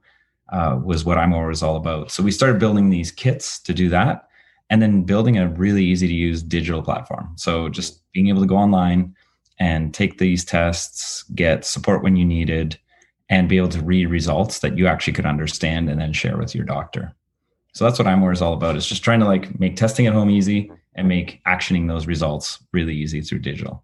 uh, 0.52 0.80
was 0.84 1.06
what 1.06 1.18
I'm 1.18 1.34
always 1.34 1.64
all 1.64 1.76
about. 1.76 2.12
So 2.12 2.24
we 2.24 2.32
started 2.32 2.60
building 2.60 2.90
these 2.90 3.12
kits 3.12 3.60
to 3.62 3.74
do 3.74 3.90
that, 3.90 4.28
and 4.70 4.82
then 4.82 5.04
building 5.04 5.38
a 5.38 5.48
really 5.48 5.84
easy 5.84 6.08
to 6.08 6.14
use 6.14 6.44
digital 6.44 6.82
platform. 6.82 7.32
So 7.36 7.70
just 7.70 8.02
being 8.12 8.28
able 8.28 8.42
to 8.42 8.48
go 8.48 8.58
online 8.58 9.16
and 9.60 9.94
take 9.94 10.18
these 10.18 10.46
tests, 10.46 11.24
get 11.36 11.66
support 11.66 12.04
when 12.04 12.16
you 12.16 12.26
needed, 12.26 12.78
and 13.30 13.50
be 13.50 13.58
able 13.58 13.70
to 13.70 13.82
read 13.82 14.10
results 14.10 14.60
that 14.60 14.78
you 14.78 14.88
actually 14.88 15.14
could 15.14 15.26
understand 15.26 15.90
and 15.90 16.00
then 16.00 16.14
share 16.14 16.38
with 16.38 16.56
your 16.56 16.66
doctor. 16.66 17.14
So 17.74 17.86
that's 17.86 18.00
what 18.00 18.08
iMaware 18.08 18.34
is 18.34 18.42
all 18.42 18.54
about. 18.54 18.76
Is 18.76 18.88
just 18.88 19.04
trying 19.04 19.20
to 19.20 19.26
like 19.26 19.60
make 19.60 19.76
testing 19.76 20.08
at 20.08 20.14
home 20.14 20.30
easy 20.30 20.72
and 20.96 21.08
make 21.08 21.42
actioning 21.48 21.88
those 21.88 22.08
results 22.08 22.60
really 22.74 22.96
easy 22.96 23.22
through 23.22 23.40
digital. 23.40 23.84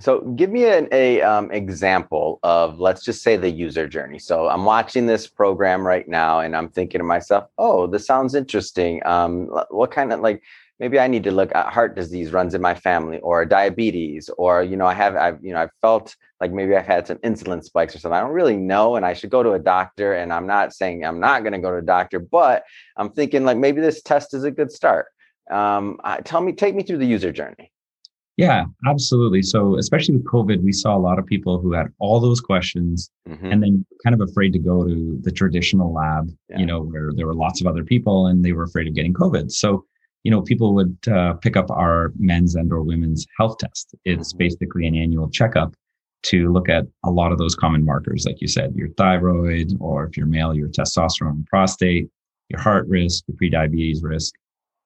So 0.00 0.22
give 0.34 0.48
me 0.48 0.64
an 0.64 0.88
a, 0.92 1.20
um, 1.20 1.50
example 1.50 2.40
of 2.42 2.80
let's 2.80 3.04
just 3.04 3.22
say 3.22 3.36
the 3.36 3.50
user 3.50 3.86
journey. 3.86 4.18
So 4.18 4.48
I'm 4.48 4.64
watching 4.64 5.06
this 5.06 5.26
program 5.26 5.86
right 5.86 6.08
now, 6.08 6.40
and 6.40 6.56
I'm 6.56 6.70
thinking 6.70 7.00
to 7.00 7.04
myself, 7.04 7.44
"Oh, 7.58 7.86
this 7.86 8.06
sounds 8.06 8.34
interesting. 8.34 9.02
Um, 9.04 9.48
what 9.68 9.90
kind 9.90 10.12
of 10.12 10.20
like 10.20 10.42
maybe 10.80 10.98
I 10.98 11.06
need 11.06 11.22
to 11.24 11.30
look 11.30 11.54
at 11.54 11.72
heart 11.72 11.94
disease 11.94 12.32
runs 12.32 12.54
in 12.54 12.62
my 12.62 12.74
family 12.74 13.20
or 13.20 13.44
diabetes 13.44 14.30
or 14.38 14.62
you 14.62 14.76
know 14.76 14.86
I 14.86 14.94
have 14.94 15.14
I've 15.14 15.44
you 15.44 15.52
know 15.52 15.60
I've 15.60 15.74
felt 15.82 16.16
like 16.40 16.52
maybe 16.52 16.74
I've 16.74 16.86
had 16.86 17.06
some 17.06 17.18
insulin 17.18 17.62
spikes 17.62 17.94
or 17.94 17.98
something. 17.98 18.16
I 18.16 18.20
don't 18.20 18.32
really 18.32 18.56
know 18.56 18.96
and 18.96 19.04
I 19.04 19.12
should 19.12 19.30
go 19.30 19.42
to 19.42 19.52
a 19.52 19.58
doctor 19.58 20.14
and 20.14 20.32
I'm 20.32 20.46
not 20.46 20.72
saying 20.72 21.04
I'm 21.04 21.20
not 21.20 21.42
going 21.42 21.52
to 21.52 21.58
go 21.58 21.70
to 21.70 21.78
a 21.78 21.82
doctor, 21.82 22.18
but 22.18 22.64
I'm 22.96 23.10
thinking 23.10 23.44
like 23.44 23.58
maybe 23.58 23.80
this 23.80 24.02
test 24.02 24.34
is 24.34 24.44
a 24.44 24.50
good 24.50 24.72
start. 24.72 25.06
Um, 25.50 25.98
tell 26.24 26.40
me 26.40 26.52
take 26.52 26.74
me 26.74 26.82
through 26.82 26.98
the 26.98 27.06
user 27.06 27.32
journey. 27.32 27.72
Yeah, 28.36 28.64
absolutely. 28.86 29.42
So, 29.42 29.76
especially 29.76 30.16
with 30.16 30.24
COVID, 30.24 30.62
we 30.62 30.72
saw 30.72 30.96
a 30.96 30.98
lot 30.98 31.18
of 31.18 31.26
people 31.26 31.60
who 31.60 31.74
had 31.74 31.88
all 31.98 32.20
those 32.20 32.40
questions 32.40 33.10
mm-hmm. 33.28 33.44
and 33.44 33.62
then 33.62 33.84
kind 34.02 34.14
of 34.14 34.26
afraid 34.26 34.54
to 34.54 34.58
go 34.58 34.82
to 34.82 35.18
the 35.20 35.30
traditional 35.30 35.92
lab, 35.92 36.30
yeah. 36.48 36.58
you 36.58 36.64
know, 36.64 36.80
where 36.80 37.12
there 37.14 37.26
were 37.26 37.34
lots 37.34 37.60
of 37.60 37.66
other 37.66 37.84
people 37.84 38.28
and 38.28 38.42
they 38.42 38.52
were 38.52 38.62
afraid 38.62 38.86
of 38.88 38.94
getting 38.94 39.12
COVID. 39.12 39.50
So, 39.50 39.84
you 40.22 40.30
know, 40.30 40.40
people 40.40 40.74
would 40.74 40.96
uh, 41.08 41.34
pick 41.34 41.58
up 41.58 41.70
our 41.70 42.12
men's 42.18 42.54
and 42.54 42.72
or 42.72 42.82
women's 42.82 43.26
health 43.36 43.58
test. 43.58 43.94
It's 44.06 44.32
mm-hmm. 44.32 44.38
basically 44.38 44.86
an 44.86 44.94
annual 44.94 45.28
checkup 45.28 45.74
to 46.22 46.52
look 46.52 46.68
at 46.68 46.84
a 47.04 47.10
lot 47.10 47.32
of 47.32 47.38
those 47.38 47.54
common 47.54 47.84
markers, 47.84 48.24
like 48.26 48.40
you 48.40 48.48
said, 48.48 48.74
your 48.74 48.88
thyroid, 48.90 49.72
or 49.80 50.04
if 50.04 50.16
you're 50.16 50.26
male, 50.26 50.54
your 50.54 50.68
testosterone 50.68 51.30
and 51.30 51.46
prostate, 51.46 52.08
your 52.48 52.60
heart 52.60 52.86
risk, 52.88 53.24
your 53.26 53.36
prediabetes 53.36 53.98
risk. 54.02 54.34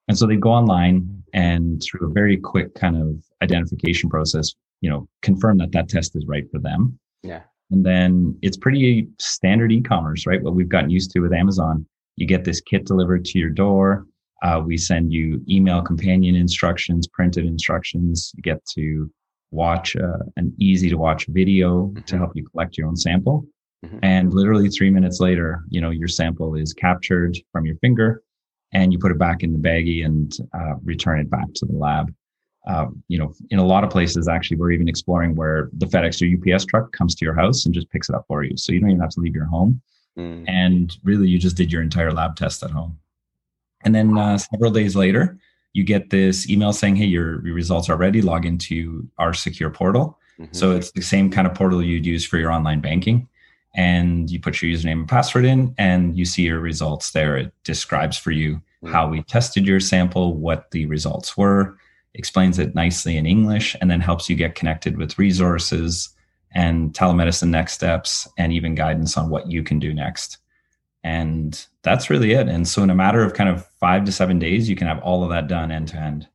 And 0.08 0.18
so 0.18 0.26
they 0.26 0.36
go 0.36 0.50
online 0.50 1.22
and 1.32 1.82
through 1.82 2.08
a 2.08 2.12
very 2.12 2.36
quick 2.36 2.74
kind 2.74 2.96
of 2.96 3.24
identification 3.42 4.10
process, 4.10 4.52
you 4.80 4.90
know, 4.90 5.08
confirm 5.22 5.58
that 5.58 5.72
that 5.72 5.88
test 5.88 6.14
is 6.14 6.24
right 6.26 6.44
for 6.52 6.58
them. 6.58 6.98
Yeah. 7.22 7.40
And 7.70 7.84
then 7.84 8.38
it's 8.42 8.58
pretty 8.58 9.08
standard 9.18 9.72
e-commerce, 9.72 10.26
right? 10.26 10.42
What 10.42 10.54
we've 10.54 10.68
gotten 10.68 10.90
used 10.90 11.10
to 11.12 11.20
with 11.20 11.32
Amazon. 11.32 11.86
You 12.16 12.26
get 12.26 12.44
this 12.44 12.60
kit 12.60 12.84
delivered 12.84 13.24
to 13.24 13.38
your 13.38 13.50
door 13.50 14.06
uh, 14.44 14.60
we 14.60 14.76
send 14.76 15.12
you 15.12 15.42
email 15.48 15.80
companion 15.80 16.34
instructions, 16.36 17.08
printed 17.08 17.46
instructions. 17.46 18.30
You 18.36 18.42
get 18.42 18.64
to 18.74 19.10
watch 19.54 19.96
uh, 19.96 20.18
an 20.36 20.54
easy 20.58 20.90
to 20.90 20.96
watch 20.96 21.26
video 21.28 21.86
mm-hmm. 21.86 22.02
to 22.02 22.18
help 22.18 22.32
you 22.34 22.44
collect 22.44 22.76
your 22.76 22.88
own 22.88 22.96
sample. 22.96 23.46
Mm-hmm. 23.84 23.98
And 24.02 24.32
literally 24.32 24.68
three 24.68 24.90
minutes 24.90 25.20
later, 25.20 25.62
you 25.68 25.80
know, 25.80 25.90
your 25.90 26.08
sample 26.08 26.54
is 26.54 26.72
captured 26.72 27.36
from 27.52 27.66
your 27.66 27.76
finger 27.76 28.22
and 28.72 28.92
you 28.92 28.98
put 28.98 29.12
it 29.12 29.18
back 29.18 29.42
in 29.42 29.52
the 29.52 29.58
baggie 29.58 30.04
and 30.04 30.36
uh, 30.52 30.74
return 30.84 31.20
it 31.20 31.30
back 31.30 31.46
to 31.54 31.66
the 31.66 31.72
lab. 31.72 32.12
Uh, 32.66 32.86
you 33.08 33.18
know, 33.18 33.32
in 33.50 33.58
a 33.58 33.64
lot 33.64 33.84
of 33.84 33.90
places, 33.90 34.26
actually, 34.26 34.56
we're 34.56 34.72
even 34.72 34.88
exploring 34.88 35.34
where 35.34 35.68
the 35.74 35.86
FedEx 35.86 36.22
or 36.22 36.54
UPS 36.54 36.64
truck 36.64 36.90
comes 36.92 37.14
to 37.14 37.24
your 37.24 37.34
house 37.34 37.66
and 37.66 37.74
just 37.74 37.90
picks 37.90 38.08
it 38.08 38.14
up 38.14 38.24
for 38.26 38.42
you. 38.42 38.56
So 38.56 38.72
you 38.72 38.80
don't 38.80 38.90
even 38.90 39.02
have 39.02 39.10
to 39.10 39.20
leave 39.20 39.34
your 39.34 39.44
home. 39.44 39.80
Mm. 40.18 40.44
And 40.48 40.96
really, 41.04 41.28
you 41.28 41.38
just 41.38 41.56
did 41.56 41.70
your 41.70 41.82
entire 41.82 42.10
lab 42.10 42.36
test 42.36 42.62
at 42.62 42.70
home. 42.70 42.98
And 43.84 43.94
then 43.94 44.16
uh, 44.16 44.38
several 44.38 44.70
days 44.70 44.96
later, 44.96 45.38
you 45.74 45.84
get 45.84 46.10
this 46.10 46.48
email 46.48 46.72
saying, 46.72 46.96
hey, 46.96 47.04
your, 47.04 47.44
your 47.44 47.54
results 47.54 47.90
are 47.90 47.96
ready. 47.96 48.22
Log 48.22 48.46
into 48.46 49.06
our 49.18 49.34
secure 49.34 49.70
portal. 49.70 50.18
Mm-hmm. 50.40 50.54
So 50.54 50.70
it's 50.70 50.92
the 50.92 51.02
same 51.02 51.30
kind 51.30 51.46
of 51.46 51.54
portal 51.54 51.82
you'd 51.82 52.06
use 52.06 52.24
for 52.24 52.38
your 52.38 52.50
online 52.50 52.80
banking. 52.80 53.28
And 53.76 54.30
you 54.30 54.40
put 54.40 54.62
your 54.62 54.72
username 54.72 55.00
and 55.00 55.08
password 55.08 55.44
in, 55.44 55.74
and 55.76 56.16
you 56.16 56.24
see 56.24 56.42
your 56.42 56.60
results 56.60 57.10
there. 57.10 57.36
It 57.36 57.52
describes 57.64 58.16
for 58.16 58.30
you 58.30 58.54
mm-hmm. 58.54 58.92
how 58.92 59.08
we 59.08 59.22
tested 59.24 59.66
your 59.66 59.80
sample, 59.80 60.34
what 60.34 60.70
the 60.70 60.86
results 60.86 61.36
were, 61.36 61.76
explains 62.14 62.60
it 62.60 62.76
nicely 62.76 63.16
in 63.16 63.26
English, 63.26 63.74
and 63.80 63.90
then 63.90 64.00
helps 64.00 64.30
you 64.30 64.36
get 64.36 64.54
connected 64.54 64.96
with 64.96 65.18
resources 65.18 66.10
and 66.52 66.92
telemedicine 66.92 67.48
next 67.48 67.72
steps 67.72 68.28
and 68.38 68.52
even 68.52 68.76
guidance 68.76 69.16
on 69.16 69.28
what 69.28 69.50
you 69.50 69.64
can 69.64 69.80
do 69.80 69.92
next. 69.92 70.38
And 71.04 71.66
that's 71.82 72.08
really 72.08 72.32
it. 72.32 72.48
And 72.48 72.66
so 72.66 72.82
in 72.82 72.90
a 72.90 72.94
matter 72.94 73.22
of 73.22 73.34
kind 73.34 73.50
of 73.50 73.66
five 73.78 74.04
to 74.06 74.12
seven 74.12 74.38
days, 74.38 74.68
you 74.68 74.74
can 74.74 74.86
have 74.86 75.00
all 75.00 75.22
of 75.22 75.28
that 75.30 75.46
done 75.48 75.70
end 75.70 75.88
to 75.88 75.96
end. 75.98 76.26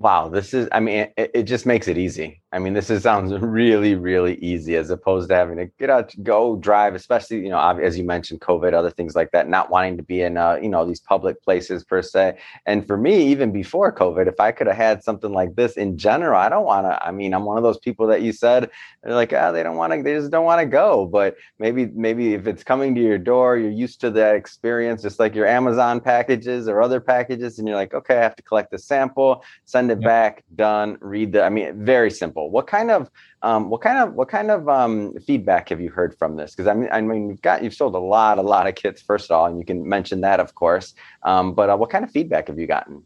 Wow, 0.00 0.28
this 0.28 0.52
is, 0.52 0.68
I 0.72 0.80
mean, 0.80 1.08
it, 1.16 1.30
it, 1.34 1.42
just 1.44 1.66
makes 1.66 1.88
it 1.88 1.98
easy. 1.98 2.42
I 2.50 2.58
mean, 2.58 2.72
this 2.72 2.88
is, 2.88 3.02
sounds 3.02 3.32
really, 3.40 3.94
really 3.94 4.36
easy 4.36 4.76
as 4.76 4.88
opposed 4.88 5.28
to 5.28 5.34
having 5.34 5.58
to 5.58 5.66
get 5.78 5.90
out, 5.90 6.14
go 6.22 6.56
drive, 6.56 6.94
especially, 6.94 7.40
you 7.40 7.50
know, 7.50 7.58
as 7.58 7.98
you 7.98 8.04
mentioned, 8.04 8.40
COVID, 8.40 8.72
other 8.72 8.90
things 8.90 9.14
like 9.14 9.32
that, 9.32 9.48
not 9.48 9.70
wanting 9.70 9.98
to 9.98 10.02
be 10.02 10.22
in, 10.22 10.38
uh, 10.38 10.54
you 10.54 10.68
know, 10.68 10.86
these 10.86 11.00
public 11.00 11.42
places 11.42 11.84
per 11.84 12.00
se. 12.00 12.38
And 12.64 12.86
for 12.86 12.96
me, 12.96 13.26
even 13.26 13.52
before 13.52 13.92
COVID, 13.92 14.26
if 14.28 14.40
I 14.40 14.52
could 14.52 14.66
have 14.66 14.76
had 14.76 15.04
something 15.04 15.32
like 15.32 15.56
this 15.56 15.76
in 15.76 15.98
general, 15.98 16.38
I 16.38 16.48
don't 16.48 16.64
want 16.64 16.86
to, 16.86 17.06
I 17.06 17.10
mean, 17.10 17.34
I'm 17.34 17.44
one 17.44 17.58
of 17.58 17.62
those 17.62 17.78
people 17.78 18.06
that 18.06 18.22
you 18.22 18.32
said, 18.32 18.70
they're 19.02 19.14
like, 19.14 19.32
ah, 19.34 19.48
oh, 19.48 19.52
they 19.52 19.62
don't 19.62 19.76
want 19.76 19.92
to, 19.92 20.02
they 20.02 20.14
just 20.14 20.30
don't 20.30 20.46
want 20.46 20.60
to 20.60 20.66
go. 20.66 21.04
But 21.04 21.36
maybe, 21.58 21.86
maybe 21.86 22.32
if 22.32 22.46
it's 22.46 22.64
coming 22.64 22.94
to 22.94 23.00
your 23.00 23.18
door, 23.18 23.58
you're 23.58 23.70
used 23.70 24.00
to 24.00 24.10
that 24.12 24.36
experience, 24.36 25.02
just 25.02 25.18
like 25.18 25.34
your 25.34 25.46
Amazon 25.46 26.00
packages 26.00 26.66
or 26.66 26.80
other 26.80 27.00
packages. 27.00 27.58
And 27.58 27.68
you're 27.68 27.76
like, 27.76 27.92
okay, 27.92 28.16
I 28.16 28.22
have 28.22 28.36
to 28.36 28.42
collect 28.42 28.70
the 28.70 28.78
sample, 28.78 29.44
send 29.66 29.90
it 29.90 30.00
yep. 30.00 30.08
back, 30.08 30.44
done, 30.56 30.96
read 31.00 31.32
the, 31.32 31.44
I 31.44 31.50
mean, 31.50 31.84
very 31.84 32.10
simple. 32.10 32.37
What 32.46 32.66
kind 32.66 32.90
of, 32.90 33.10
um, 33.42 33.70
what 33.70 33.80
kind 33.80 33.98
of, 33.98 34.14
what 34.14 34.28
kind 34.28 34.50
of 34.50 34.68
um, 34.68 35.14
feedback 35.26 35.68
have 35.68 35.80
you 35.80 35.90
heard 35.90 36.16
from 36.16 36.36
this? 36.36 36.54
Because 36.54 36.66
I 36.66 36.74
mean, 36.74 36.88
I 36.92 37.00
mean, 37.00 37.28
you've 37.28 37.42
got, 37.42 37.62
you've 37.62 37.74
sold 37.74 37.94
a 37.94 37.98
lot, 37.98 38.38
a 38.38 38.42
lot 38.42 38.66
of 38.66 38.74
kits, 38.74 39.02
first 39.02 39.30
of 39.30 39.36
all, 39.36 39.46
and 39.46 39.58
you 39.58 39.64
can 39.64 39.88
mention 39.88 40.20
that, 40.22 40.40
of 40.40 40.54
course. 40.54 40.94
Um, 41.22 41.54
but 41.54 41.70
uh, 41.70 41.76
what 41.76 41.90
kind 41.90 42.04
of 42.04 42.10
feedback 42.10 42.48
have 42.48 42.58
you 42.58 42.66
gotten? 42.66 43.04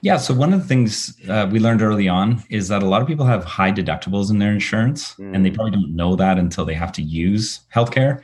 Yeah. 0.00 0.16
So 0.16 0.34
one 0.34 0.52
of 0.52 0.60
the 0.60 0.66
things 0.66 1.14
uh, 1.28 1.48
we 1.50 1.60
learned 1.60 1.82
early 1.82 2.08
on 2.08 2.42
is 2.50 2.68
that 2.68 2.82
a 2.82 2.86
lot 2.86 3.02
of 3.02 3.08
people 3.08 3.26
have 3.26 3.44
high 3.44 3.70
deductibles 3.70 4.30
in 4.30 4.38
their 4.38 4.52
insurance, 4.52 5.14
mm. 5.14 5.34
and 5.34 5.44
they 5.44 5.50
mm. 5.50 5.54
probably 5.54 5.72
don't 5.72 5.94
know 5.94 6.16
that 6.16 6.38
until 6.38 6.64
they 6.64 6.74
have 6.74 6.92
to 6.92 7.02
use 7.02 7.60
healthcare, 7.74 8.22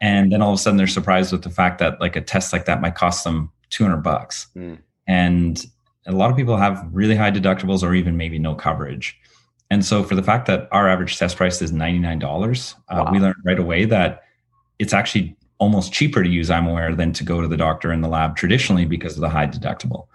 and 0.00 0.32
then 0.32 0.40
all 0.40 0.52
of 0.52 0.58
a 0.58 0.62
sudden 0.62 0.76
they're 0.78 0.86
surprised 0.86 1.32
with 1.32 1.42
the 1.42 1.50
fact 1.50 1.78
that 1.80 2.00
like 2.00 2.16
a 2.16 2.20
test 2.20 2.52
like 2.52 2.64
that 2.64 2.80
might 2.80 2.94
cost 2.94 3.24
them 3.24 3.50
200 3.70 3.98
bucks. 3.98 4.46
Mm. 4.56 4.78
And 5.06 5.66
a 6.06 6.12
lot 6.12 6.30
of 6.30 6.36
people 6.36 6.56
have 6.56 6.86
really 6.90 7.14
high 7.14 7.30
deductibles 7.30 7.82
or 7.82 7.94
even 7.94 8.16
maybe 8.16 8.38
no 8.38 8.54
coverage. 8.54 9.18
And 9.70 9.84
so, 9.84 10.02
for 10.02 10.14
the 10.14 10.22
fact 10.22 10.46
that 10.46 10.68
our 10.72 10.88
average 10.88 11.18
test 11.18 11.36
price 11.36 11.60
is 11.60 11.72
$99, 11.72 12.74
uh, 12.88 13.08
we 13.12 13.18
learned 13.18 13.36
right 13.44 13.58
away 13.58 13.84
that 13.84 14.22
it's 14.78 14.92
actually 14.92 15.36
almost 15.58 15.92
cheaper 15.92 16.22
to 16.22 16.28
use 16.28 16.48
ImAware 16.48 16.96
than 16.96 17.12
to 17.12 17.24
go 17.24 17.40
to 17.40 17.48
the 17.48 17.56
doctor 17.56 17.92
in 17.92 18.00
the 18.00 18.08
lab 18.08 18.36
traditionally 18.36 18.86
because 18.86 19.16
of 19.16 19.20
the 19.20 19.28
high 19.28 19.46
deductible. 19.46 20.06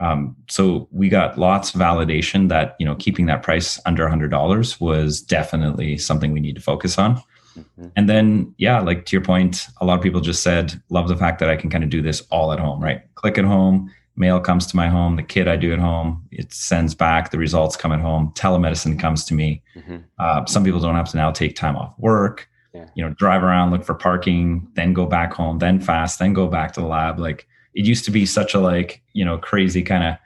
Um, 0.00 0.34
so 0.48 0.88
we 0.90 1.10
got 1.10 1.38
lots 1.38 1.74
of 1.74 1.80
validation 1.80 2.48
that 2.48 2.74
you 2.78 2.86
know 2.86 2.94
keeping 2.96 3.26
that 3.26 3.42
price 3.42 3.78
under 3.86 4.08
$100 4.08 4.80
was 4.80 5.20
definitely 5.20 5.98
something 5.98 6.32
we 6.32 6.40
need 6.40 6.56
to 6.56 6.62
focus 6.62 6.98
on. 6.98 7.22
Mm-hmm. 7.58 7.86
And 7.96 8.08
then, 8.08 8.54
yeah, 8.58 8.80
like 8.80 9.06
to 9.06 9.16
your 9.16 9.24
point, 9.24 9.66
a 9.80 9.84
lot 9.84 9.98
of 9.98 10.02
people 10.02 10.20
just 10.20 10.42
said, 10.42 10.80
love 10.88 11.08
the 11.08 11.16
fact 11.16 11.38
that 11.40 11.50
I 11.50 11.56
can 11.56 11.68
kind 11.68 11.84
of 11.84 11.90
do 11.90 12.00
this 12.00 12.22
all 12.30 12.52
at 12.52 12.58
home, 12.60 12.82
right? 12.82 13.02
Click 13.16 13.38
at 13.38 13.44
home, 13.44 13.92
mail 14.20 14.38
comes 14.38 14.66
to 14.66 14.76
my 14.76 14.88
home 14.88 15.16
the 15.16 15.22
kit 15.22 15.48
i 15.48 15.56
do 15.56 15.72
at 15.72 15.78
home 15.78 16.22
it 16.30 16.52
sends 16.52 16.94
back 16.94 17.30
the 17.30 17.38
results 17.38 17.74
come 17.74 17.90
at 17.90 17.98
home 17.98 18.30
telemedicine 18.36 18.98
comes 18.98 19.24
to 19.24 19.34
me 19.34 19.62
mm-hmm. 19.74 19.96
uh, 20.18 20.44
some 20.44 20.62
people 20.62 20.78
don't 20.78 20.94
have 20.94 21.08
to 21.08 21.16
now 21.16 21.32
take 21.32 21.56
time 21.56 21.74
off 21.74 21.92
work 21.98 22.48
yeah. 22.74 22.86
you 22.94 23.02
know 23.02 23.12
drive 23.14 23.42
around 23.42 23.70
look 23.70 23.82
for 23.82 23.94
parking 23.94 24.68
then 24.74 24.92
go 24.92 25.06
back 25.06 25.32
home 25.32 25.58
then 25.58 25.80
fast 25.80 26.18
then 26.18 26.32
go 26.34 26.46
back 26.46 26.72
to 26.72 26.80
the 26.80 26.86
lab 26.86 27.18
like 27.18 27.48
it 27.74 27.84
used 27.84 28.04
to 28.04 28.10
be 28.10 28.26
such 28.26 28.54
a 28.54 28.60
like 28.60 29.02
you 29.14 29.24
know 29.24 29.38
crazy 29.38 29.82
kind 29.82 30.04
of 30.04 30.16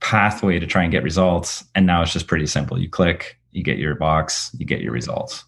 pathway 0.00 0.58
to 0.58 0.66
try 0.66 0.82
and 0.82 0.90
get 0.90 1.02
results 1.02 1.64
and 1.74 1.86
now 1.86 2.02
it's 2.02 2.12
just 2.12 2.26
pretty 2.26 2.46
simple 2.46 2.78
you 2.78 2.88
click 2.88 3.38
you 3.52 3.62
get 3.62 3.78
your 3.78 3.94
box 3.94 4.50
you 4.58 4.66
get 4.66 4.80
your 4.80 4.92
results 4.92 5.44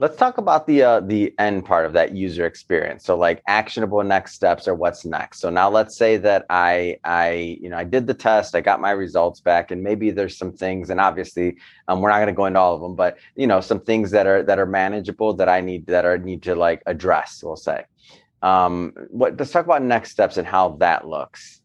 Let's 0.00 0.16
talk 0.16 0.38
about 0.38 0.68
the 0.68 0.82
uh, 0.84 1.00
the 1.00 1.34
end 1.40 1.64
part 1.64 1.84
of 1.84 1.92
that 1.94 2.14
user 2.14 2.46
experience. 2.46 3.04
So 3.04 3.16
like 3.16 3.42
actionable 3.48 4.00
next 4.04 4.34
steps 4.34 4.68
or 4.68 4.74
what's 4.76 5.04
next. 5.04 5.40
So 5.40 5.50
now 5.50 5.68
let's 5.68 5.96
say 5.96 6.16
that 6.18 6.46
I 6.50 6.98
I 7.02 7.58
you 7.60 7.68
know 7.68 7.76
I 7.76 7.82
did 7.82 8.06
the 8.06 8.14
test, 8.14 8.54
I 8.54 8.60
got 8.60 8.80
my 8.80 8.92
results 8.92 9.40
back, 9.40 9.72
and 9.72 9.82
maybe 9.82 10.12
there's 10.12 10.38
some 10.38 10.52
things, 10.52 10.90
and 10.90 11.00
obviously 11.00 11.56
um, 11.88 12.00
we're 12.00 12.10
not 12.10 12.18
going 12.18 12.28
to 12.28 12.32
go 12.32 12.46
into 12.46 12.60
all 12.60 12.76
of 12.76 12.80
them, 12.80 12.94
but 12.94 13.18
you 13.34 13.48
know 13.48 13.60
some 13.60 13.80
things 13.80 14.12
that 14.12 14.28
are 14.28 14.44
that 14.44 14.60
are 14.60 14.66
manageable 14.66 15.34
that 15.34 15.48
I 15.48 15.60
need 15.60 15.86
that 15.86 16.04
are 16.04 16.16
need 16.16 16.42
to 16.44 16.54
like 16.54 16.80
address. 16.86 17.42
We'll 17.42 17.56
say. 17.56 17.84
Um, 18.40 18.92
what 19.10 19.36
let's 19.36 19.50
talk 19.50 19.64
about 19.64 19.82
next 19.82 20.12
steps 20.12 20.36
and 20.36 20.46
how 20.46 20.76
that 20.78 21.08
looks. 21.08 21.60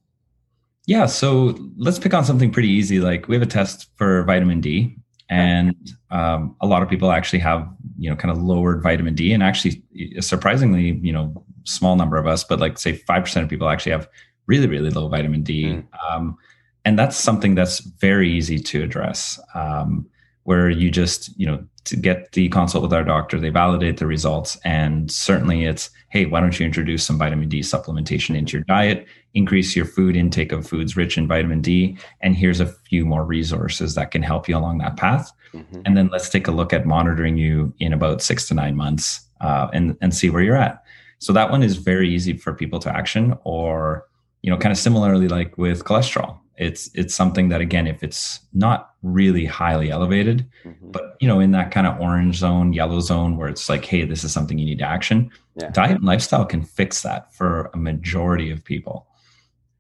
Yeah, 0.88 1.06
so 1.06 1.56
let's 1.78 2.00
pick 2.00 2.16
on 2.16 2.26
something 2.26 2.52
pretty 2.52 2.70
easy. 2.70 3.00
Like 3.00 3.28
we 3.28 3.36
have 3.36 3.44
a 3.44 3.46
test 3.46 3.90
for 3.96 4.24
vitamin 4.24 4.60
D, 4.60 4.98
and 5.30 5.76
um, 6.12 6.56
a 6.62 6.68
lot 6.68 6.84
of 6.84 6.90
people 6.90 7.12
actually 7.12 7.40
have 7.40 7.68
you 7.98 8.10
know 8.10 8.16
kind 8.16 8.32
of 8.32 8.42
lowered 8.42 8.82
vitamin 8.82 9.16
D, 9.16 9.34
and 9.34 9.44
actually 9.44 9.84
surprisingly, 10.20 11.00
you 11.02 11.14
know, 11.14 11.44
small 11.64 11.96
number 11.96 12.18
of 12.18 12.28
us, 12.28 12.44
but 12.44 12.60
like 12.60 12.78
say 12.78 12.94
five 12.94 13.24
percent 13.24 13.44
of 13.44 13.50
people 13.50 13.70
actually 13.70 13.94
have 13.94 14.08
really 14.48 14.68
really 14.68 14.90
low 14.90 15.08
vitamin 15.08 15.44
D, 15.44 15.66
mm. 15.66 15.86
um, 16.10 16.38
and 16.86 16.98
that's 17.00 17.18
something 17.18 17.56
that's 17.56 17.80
very 17.80 18.32
easy 18.32 18.60
to 18.60 18.84
address. 18.84 19.40
Um, 19.56 20.08
where 20.44 20.70
you 20.70 20.92
just 20.92 21.38
you 21.40 21.46
know 21.46 21.64
to 21.86 21.96
get 21.96 22.32
the 22.34 22.50
consult 22.50 22.84
with 22.84 22.94
our 22.94 23.04
doctor, 23.04 23.40
they 23.40 23.50
validate 23.50 23.98
the 23.98 24.08
results, 24.08 24.58
and 24.64 25.10
certainly 25.12 25.66
it's 25.66 25.90
hey, 26.10 26.26
why 26.26 26.40
don't 26.40 26.60
you 26.60 26.66
introduce 26.66 27.04
some 27.04 27.18
vitamin 27.18 27.50
D 27.50 27.62
supplementation 27.62 28.36
into 28.36 28.58
your 28.58 28.64
diet? 28.66 29.08
Increase 29.36 29.76
your 29.76 29.86
food 29.86 30.16
intake 30.16 30.52
of 30.52 30.68
foods 30.68 30.96
rich 30.96 31.18
in 31.18 31.28
vitamin 31.28 31.62
D, 31.62 31.98
and 32.22 32.36
here's 32.36 32.60
a 32.60 32.68
few 32.68 33.04
more 33.04 33.26
resources 33.26 33.96
that 33.96 34.12
can 34.12 34.22
help 34.22 34.48
you 34.48 34.56
along 34.56 34.78
that 34.78 34.96
path. 34.96 35.32
Mm-hmm. 35.54 35.82
And 35.86 35.98
then 35.98 36.10
let's 36.12 36.30
take 36.30 36.48
a 36.48 36.52
look 36.52 36.72
at 36.72 36.86
monitoring 36.86 37.38
you 37.38 37.74
in 37.80 37.94
about 37.94 38.22
six 38.22 38.48
to 38.48 38.54
nine 38.54 38.76
months 38.76 39.22
uh, 39.42 39.70
and, 39.74 39.98
and 40.02 40.14
see 40.14 40.30
where 40.30 40.44
you're 40.44 40.56
at. 40.56 40.84
So 41.20 41.34
that 41.34 41.50
one 41.50 41.64
is 41.64 41.78
very 41.78 42.14
easy 42.14 42.38
for 42.38 42.54
people 42.54 42.80
to 42.80 42.96
action 42.96 43.36
or, 43.44 44.06
you 44.42 44.52
know, 44.52 44.58
kind 44.58 44.72
of 44.72 44.78
similarly 44.78 45.28
like 45.28 45.58
with 45.58 45.84
cholesterol. 45.84 46.38
It's 46.58 46.92
it's 46.94 47.16
something 47.16 47.50
that 47.50 47.62
again, 47.62 47.88
if 47.88 48.04
it's 48.04 48.40
not 48.54 48.92
really 49.02 49.46
highly 49.46 49.90
elevated, 49.90 50.46
mm-hmm. 50.64 50.92
but 50.92 51.16
you 51.20 51.28
know, 51.28 51.40
in 51.40 51.52
that 51.52 51.72
kind 51.72 51.88
of 51.88 52.00
orange 52.00 52.36
zone, 52.36 52.74
yellow 52.74 53.00
zone 53.00 53.38
where 53.38 53.48
it's 53.48 53.68
like, 53.68 53.86
hey, 53.86 54.06
this 54.06 54.24
is 54.24 54.32
something 54.32 54.60
you 54.60 54.66
need 54.66 54.80
to 54.80 54.88
action, 54.88 55.32
yeah. 55.56 55.70
diet 55.70 55.98
and 55.98 56.04
lifestyle 56.04 56.46
can 56.46 56.62
fix 56.62 57.02
that 57.02 57.34
for 57.34 57.72
a 57.74 57.78
majority 57.78 58.52
of 58.52 58.64
people 58.64 59.08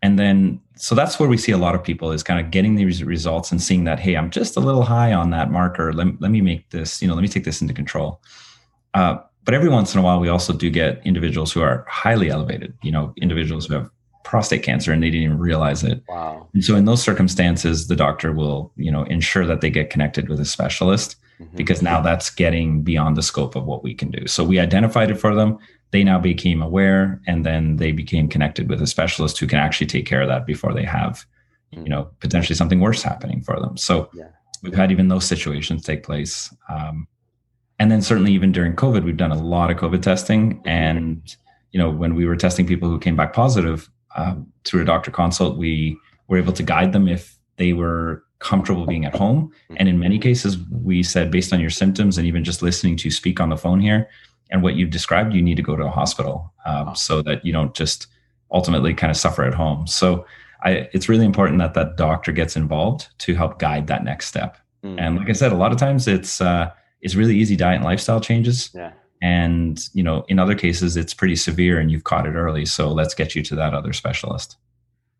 and 0.03 0.19
then 0.19 0.59
so 0.75 0.93
that's 0.93 1.17
where 1.19 1.29
we 1.29 1.37
see 1.37 1.51
a 1.51 1.57
lot 1.57 1.73
of 1.73 1.83
people 1.83 2.11
is 2.11 2.23
kind 2.23 2.39
of 2.39 2.51
getting 2.51 2.75
these 2.75 3.03
results 3.03 3.51
and 3.51 3.61
seeing 3.61 3.85
that 3.85 3.99
hey 3.99 4.15
i'm 4.15 4.29
just 4.29 4.55
a 4.57 4.59
little 4.59 4.83
high 4.83 5.13
on 5.13 5.31
that 5.31 5.49
marker. 5.49 5.93
Let, 5.93 6.21
let 6.21 6.29
me 6.29 6.41
make 6.41 6.69
this 6.69 7.01
you 7.01 7.07
know 7.07 7.15
let 7.15 7.21
me 7.21 7.27
take 7.27 7.45
this 7.45 7.61
into 7.61 7.73
control. 7.73 8.21
Uh, 8.93 9.17
but 9.45 9.55
every 9.55 9.69
once 9.69 9.93
in 9.93 9.99
a 9.99 10.03
while 10.03 10.19
we 10.19 10.29
also 10.29 10.53
do 10.53 10.69
get 10.69 11.01
individuals 11.03 11.51
who 11.51 11.61
are 11.61 11.85
highly 11.89 12.29
elevated 12.29 12.77
you 12.83 12.91
know 12.91 13.13
individuals 13.19 13.65
who 13.65 13.73
have 13.73 13.89
prostate 14.23 14.63
cancer 14.63 14.93
and 14.93 15.03
they 15.03 15.09
didn't 15.09 15.23
even 15.23 15.39
realize 15.39 15.83
it. 15.83 16.01
Wow. 16.07 16.47
And 16.53 16.63
so 16.63 16.75
in 16.75 16.85
those 16.85 17.01
circumstances 17.01 17.87
the 17.87 17.95
doctor 17.95 18.33
will 18.33 18.71
you 18.75 18.91
know 18.91 19.03
ensure 19.03 19.45
that 19.45 19.61
they 19.61 19.69
get 19.69 19.89
connected 19.89 20.27
with 20.27 20.39
a 20.41 20.45
specialist 20.45 21.15
mm-hmm. 21.39 21.55
because 21.55 21.81
now 21.81 22.01
that's 22.01 22.29
getting 22.29 22.83
beyond 22.83 23.15
the 23.15 23.23
scope 23.23 23.55
of 23.55 23.63
what 23.63 23.83
we 23.83 23.93
can 23.93 24.11
do. 24.11 24.27
So 24.27 24.43
we 24.43 24.59
identified 24.59 25.11
it 25.11 25.15
for 25.15 25.33
them 25.33 25.59
they 25.93 26.03
now 26.03 26.17
became 26.17 26.61
aware 26.61 27.21
and 27.27 27.45
then 27.45 27.77
they 27.77 27.91
became 27.91 28.27
connected 28.27 28.67
with 28.67 28.81
a 28.81 28.87
specialist 28.87 29.37
who 29.37 29.45
can 29.45 29.59
actually 29.59 29.85
take 29.85 30.07
care 30.07 30.23
of 30.23 30.27
that 30.27 30.45
before 30.45 30.73
they 30.73 30.83
have 30.83 31.23
you 31.71 31.87
know 31.87 32.09
potentially 32.19 32.55
something 32.55 32.79
worse 32.79 33.03
happening 33.03 33.41
for 33.41 33.59
them. 33.59 33.77
So 33.77 34.09
yeah. 34.13 34.29
we've 34.63 34.73
had 34.73 34.91
even 34.91 35.07
those 35.07 35.23
situations 35.23 35.83
take 35.83 36.03
place 36.03 36.53
um, 36.67 37.07
and 37.79 37.91
then 37.91 38.01
certainly 38.01 38.33
even 38.33 38.51
during 38.51 38.75
covid 38.75 39.03
we've 39.03 39.17
done 39.17 39.31
a 39.31 39.41
lot 39.41 39.69
of 39.69 39.77
covid 39.77 40.01
testing. 40.01 40.61
And 40.65 41.21
you 41.71 41.79
know 41.79 41.91
when 41.91 42.15
we 42.15 42.25
were 42.25 42.35
testing 42.35 42.65
people 42.65 42.89
who 42.89 42.99
came 42.99 43.15
back 43.15 43.31
positive 43.31 43.89
uh, 44.15 44.35
through 44.65 44.81
a 44.81 44.85
doctor 44.85 45.11
consult 45.11 45.57
we 45.57 45.95
were 46.27 46.39
able 46.39 46.53
to 46.53 46.63
guide 46.63 46.91
them 46.91 47.07
if 47.07 47.37
they 47.57 47.73
were 47.73 48.23
comfortable 48.39 48.87
being 48.87 49.05
at 49.05 49.15
home. 49.15 49.51
And 49.77 49.87
in 49.87 49.99
many 49.99 50.17
cases 50.17 50.57
we 50.71 51.03
said 51.03 51.29
based 51.29 51.53
on 51.53 51.59
your 51.59 51.69
symptoms 51.69 52.17
and 52.17 52.25
even 52.25 52.43
just 52.43 52.63
listening 52.63 52.97
to 52.97 53.11
speak 53.11 53.39
on 53.39 53.49
the 53.49 53.57
phone 53.57 53.79
here 53.79 54.09
and 54.53 54.61
what 54.61 54.75
you've 54.75 54.91
described, 54.91 55.33
you 55.33 55.41
need 55.41 55.57
to 55.57 55.63
go 55.63 55.75
to 55.75 55.83
a 55.83 55.89
hospital 55.89 56.53
um, 56.65 56.95
so 56.95 57.21
that 57.23 57.43
you 57.43 57.51
don't 57.51 57.73
just 57.73 58.07
ultimately 58.51 58.93
kind 58.93 59.09
of 59.09 59.17
suffer 59.17 59.43
at 59.43 59.53
home. 59.53 59.87
So 59.87 60.25
I, 60.63 60.87
it's 60.93 61.09
really 61.09 61.25
important 61.25 61.57
that 61.57 61.73
that 61.73 61.97
doctor 61.97 62.31
gets 62.31 62.55
involved 62.55 63.09
to 63.17 63.33
help 63.33 63.57
guide 63.57 63.87
that 63.87 64.03
next 64.03 64.27
step. 64.27 64.57
Mm. 64.85 64.95
And 64.99 65.17
like 65.17 65.29
I 65.29 65.33
said, 65.33 65.51
a 65.51 65.55
lot 65.55 65.71
of 65.71 65.79
times 65.79 66.07
it's 66.07 66.39
uh, 66.39 66.71
it's 67.01 67.15
really 67.15 67.35
easy 67.35 67.55
diet 67.55 67.77
and 67.77 67.83
lifestyle 67.83 68.21
changes. 68.21 68.69
Yeah. 68.73 68.93
And 69.23 69.79
you 69.93 70.03
know, 70.03 70.23
in 70.27 70.37
other 70.37 70.55
cases, 70.55 70.95
it's 70.95 71.13
pretty 71.13 71.35
severe, 71.35 71.79
and 71.79 71.89
you've 71.89 72.03
caught 72.03 72.27
it 72.27 72.35
early. 72.35 72.65
So 72.65 72.91
let's 72.91 73.15
get 73.15 73.35
you 73.35 73.41
to 73.43 73.55
that 73.55 73.73
other 73.73 73.91
specialist. 73.91 74.57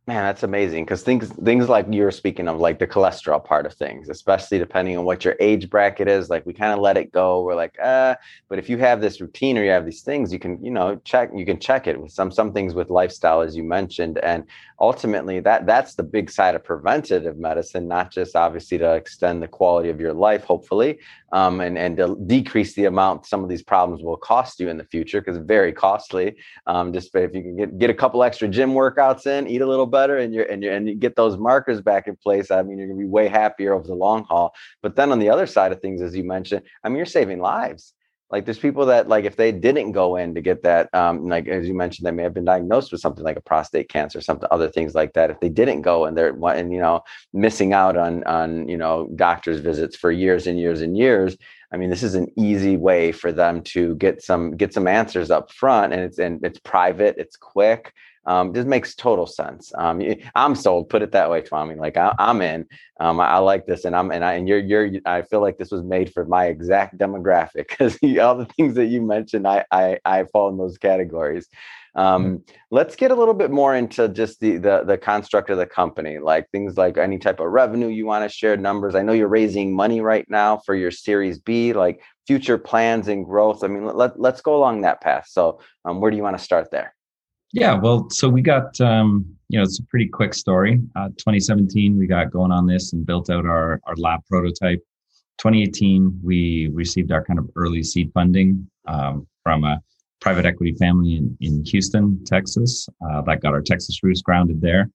Man, 0.06 0.22
that's 0.26 0.44
amazing 0.44 0.84
because 0.84 1.02
things 1.02 1.30
things 1.30 1.70
like 1.70 1.86
you're 1.90 2.12
speaking 2.12 2.50
of, 2.50 2.60
like 2.60 2.78
the 2.78 2.86
cholesterol 2.86 3.42
part 3.42 3.66
of 3.66 3.74
things, 3.74 4.10
especially 4.10 4.58
depending 4.58 4.98
on 4.98 5.06
what 5.06 5.24
your 5.24 5.38
age 5.40 5.70
bracket 5.70 6.10
is. 6.10 6.30
Like 6.30 6.46
we 6.46 6.52
kind 6.52 6.74
of 6.74 6.80
let 6.80 6.98
it 6.98 7.14
go. 7.14 7.42
We're 7.42 7.56
like, 7.56 7.78
uh, 7.82 8.16
but 8.50 8.60
if 8.60 8.68
you 8.70 8.78
have 8.80 9.00
this 9.00 9.22
routine 9.22 9.58
or 9.58 9.64
you 9.64 9.70
have 9.70 9.86
these 9.86 10.02
things, 10.02 10.34
you 10.34 10.40
can, 10.40 10.62
you 10.62 10.72
know, 10.72 11.00
check. 11.06 11.30
You 11.34 11.46
can 11.46 11.58
check 11.58 11.88
it 11.88 12.02
with 12.02 12.12
some 12.12 12.32
some 12.32 12.52
things 12.52 12.74
with 12.74 12.90
lifestyle, 12.90 13.40
as 13.40 13.56
you 13.56 13.64
mentioned, 13.64 14.18
and 14.18 14.44
ultimately 14.84 15.40
that 15.40 15.66
that's 15.66 15.96
the 15.96 16.04
big 16.04 16.30
side 16.30 16.56
of 16.56 16.64
preventative 16.64 17.38
medicine, 17.38 17.88
not 17.88 18.12
just 18.12 18.36
obviously 18.36 18.78
to 18.78 18.94
extend 18.96 19.42
the 19.42 19.48
quality 19.48 19.90
of 19.90 19.98
your 19.98 20.12
life, 20.12 20.44
hopefully, 20.44 21.00
um, 21.32 21.62
and 21.62 21.78
and 21.78 21.96
to 21.96 22.18
decrease 22.28 22.74
the 22.76 22.84
amount 22.84 23.26
some 23.26 23.44
of 23.44 23.50
these 23.50 23.64
problems 23.64 24.04
will 24.04 24.18
cost 24.18 24.60
you 24.60 24.68
in 24.68 24.78
the 24.78 24.84
future 24.84 25.22
because 25.22 25.38
very 25.38 25.72
costly. 25.72 26.36
Um, 26.68 26.92
just 26.92 27.16
if 27.16 27.34
you 27.34 27.42
can 27.42 27.56
get 27.56 27.80
get 27.80 27.90
a 27.90 27.94
couple 27.94 28.24
extra 28.24 28.50
gym 28.50 28.72
workouts 28.74 29.26
in, 29.26 29.48
eat 29.48 29.62
a 29.62 29.72
little 29.74 29.86
better, 29.86 30.18
and 30.18 30.34
you're 30.34 30.50
and 30.52 30.62
you 30.62 30.72
and 30.76 30.90
you 30.90 30.96
get 30.96 31.16
those 31.16 31.38
markers 31.38 31.80
back 31.80 32.08
in 32.10 32.18
place. 32.18 32.52
I 32.52 32.62
mean, 32.62 32.78
you're 32.78 32.90
gonna 32.90 33.00
be 33.00 33.06
way 33.06 33.30
happier 33.30 33.74
over 33.74 33.88
the 33.88 33.96
long 33.96 34.26
haul. 34.26 34.54
But 34.82 34.98
then 34.98 35.14
on 35.14 35.20
the 35.20 35.30
other 35.30 35.48
side 35.48 35.72
of 35.72 35.80
things, 35.80 36.02
as 36.02 36.14
you 36.14 36.26
mentioned, 36.26 36.64
I 36.84 36.90
mean, 36.90 36.98
you're 36.98 37.06
saving 37.06 37.40
lives 37.40 37.94
like 38.34 38.46
there's 38.46 38.58
people 38.58 38.88
that 38.88 39.08
like 39.08 39.26
if 39.26 39.36
they 39.36 39.52
didn't 39.52 39.92
go 39.92 40.16
in 40.16 40.34
to 40.34 40.42
get 40.42 40.64
that 40.64 40.90
um 40.96 41.30
like 41.30 41.48
as 41.48 41.68
you 41.68 41.76
mentioned 41.76 42.06
they 42.08 42.12
may 42.12 42.24
have 42.24 42.34
been 42.34 42.44
diagnosed 42.44 42.92
with 42.92 43.00
something 43.00 43.24
like 43.24 43.38
a 43.38 43.42
prostate 43.42 43.88
cancer 43.90 44.18
or 44.18 44.22
something 44.22 44.50
other 44.50 44.68
things 44.68 44.96
like 44.96 45.14
that. 45.14 45.30
If 45.30 45.40
they 45.40 45.50
didn't 45.50 45.84
go 45.84 46.06
and 46.06 46.18
they're 46.18 46.36
and 46.48 46.74
you 46.74 46.80
know 46.80 47.04
missing 47.32 47.74
out 47.74 47.96
on 47.96 48.24
on 48.24 48.68
you 48.68 48.76
know 48.76 49.08
doctor's 49.16 49.60
visits 49.60 49.96
for 49.96 50.12
years 50.12 50.48
and 50.48 50.60
years 50.60 50.82
and 50.82 50.98
years 50.98 51.38
i 51.72 51.78
mean 51.78 51.90
this 51.92 52.04
is 52.04 52.16
an 52.16 52.28
easy 52.36 52.76
way 52.76 53.12
for 53.12 53.32
them 53.32 53.62
to 53.62 53.96
get 53.96 54.22
some 54.22 54.58
get 54.58 54.74
some 54.74 54.88
answers 54.88 55.30
up 55.30 55.52
front 55.52 55.94
and 55.94 56.02
it's 56.02 56.18
and 56.18 56.44
it's 56.44 56.60
private 56.60 57.16
it's 57.18 57.38
quick 57.38 57.94
um, 58.26 58.54
just 58.54 58.68
makes 58.68 58.96
total 58.96 59.28
sense. 59.28 59.72
Um, 59.78 60.02
I'm 60.36 60.56
sold. 60.56 60.90
Put 60.90 61.02
it 61.02 61.12
that 61.12 61.30
way, 61.30 61.42
Tuomi. 61.42 61.78
Like 61.78 61.98
I, 61.98 62.14
am 62.20 62.42
in. 62.42 62.66
Um, 63.00 63.20
I, 63.20 63.28
I, 63.28 63.38
like 63.40 63.66
this, 63.66 63.86
and 63.86 63.96
I'm 63.96 64.12
and 64.12 64.24
I 64.24 64.34
and 64.34 64.48
you're 64.48 64.60
you're. 64.60 64.90
I 65.06 65.24
feel 65.24 65.42
like 65.42 65.58
this 65.58 65.72
was 65.72 65.84
made 65.84 66.14
for 66.14 66.26
my 66.26 66.46
exact 66.46 66.98
demographic 66.98 67.68
because 67.70 67.98
all 68.22 68.36
the 68.36 68.48
things 68.58 68.76
that 68.76 68.86
you 68.86 69.02
mentioned, 69.02 69.48
I 69.48 69.66
I 69.72 70.00
I 70.06 70.24
fall 70.26 70.50
in 70.50 70.58
those 70.58 70.78
categories. 70.78 71.48
Um, 71.96 72.26
mm-hmm. 72.26 72.56
Let's 72.72 72.96
get 72.96 73.12
a 73.12 73.16
little 73.16 73.36
bit 73.36 73.52
more 73.52 73.76
into 73.76 74.08
just 74.08 74.40
the, 74.40 74.58
the 74.58 74.84
the 74.86 74.98
construct 74.98 75.50
of 75.50 75.58
the 75.58 75.68
company, 75.68 76.20
like 76.20 76.50
things 76.50 76.78
like 76.78 76.98
any 76.98 77.20
type 77.20 77.40
of 77.40 77.52
revenue 77.52 77.88
you 77.88 78.06
want 78.06 78.30
to 78.30 78.36
share, 78.36 78.56
numbers. 78.56 78.96
I 78.96 79.02
know 79.02 79.14
you're 79.14 79.28
raising 79.28 79.76
money 79.76 80.02
right 80.02 80.26
now 80.30 80.58
for 80.66 80.76
your 80.76 80.92
Series 80.92 81.40
B, 81.40 81.74
like 81.74 82.02
future 82.26 82.58
plans 82.58 83.10
and 83.10 83.26
growth. 83.26 83.64
I 83.64 83.68
mean, 83.68 83.86
let, 83.86 84.20
let's 84.20 84.42
go 84.42 84.56
along 84.56 84.82
that 84.82 85.02
path. 85.02 85.28
So, 85.30 85.60
um, 85.86 86.00
where 86.00 86.10
do 86.10 86.18
you 86.18 86.24
want 86.24 86.38
to 86.38 86.44
start 86.44 86.72
there? 86.72 86.96
Yeah, 87.54 87.76
well, 87.76 88.10
so 88.10 88.28
we 88.30 88.42
got, 88.42 88.82
um, 88.82 89.26
you 89.48 89.60
know, 89.60 89.64
it's 89.64 89.80
a 89.80 89.84
pretty 89.84 90.08
quick 90.08 90.34
story. 90.34 90.82
Uh, 90.96 91.10
2017, 91.10 91.96
we 91.96 92.08
got 92.08 92.32
going 92.32 92.52
on 92.52 92.66
this 92.66 92.94
and 92.94 93.06
built 93.06 93.30
out 93.30 93.46
our, 93.46 93.80
our 93.86 93.96
lab 93.96 94.22
prototype. 94.28 94.80
2018, 95.38 96.20
we 96.24 96.72
received 96.74 97.12
our 97.12 97.24
kind 97.24 97.38
of 97.38 97.48
early 97.56 97.84
seed 97.84 98.12
funding 98.12 98.68
um, 98.88 99.28
from 99.44 99.66
a 99.66 99.80
private 100.20 100.48
equity 100.48 100.74
family 100.74 101.16
in, 101.16 101.38
in 101.42 101.64
Houston, 101.66 102.24
Texas. 102.26 102.90
Uh, 103.08 103.22
that 103.22 103.42
got 103.42 103.54
our 103.54 103.62
Texas 103.62 104.02
roots 104.02 104.24
grounded 104.24 104.60
there. 104.60 104.90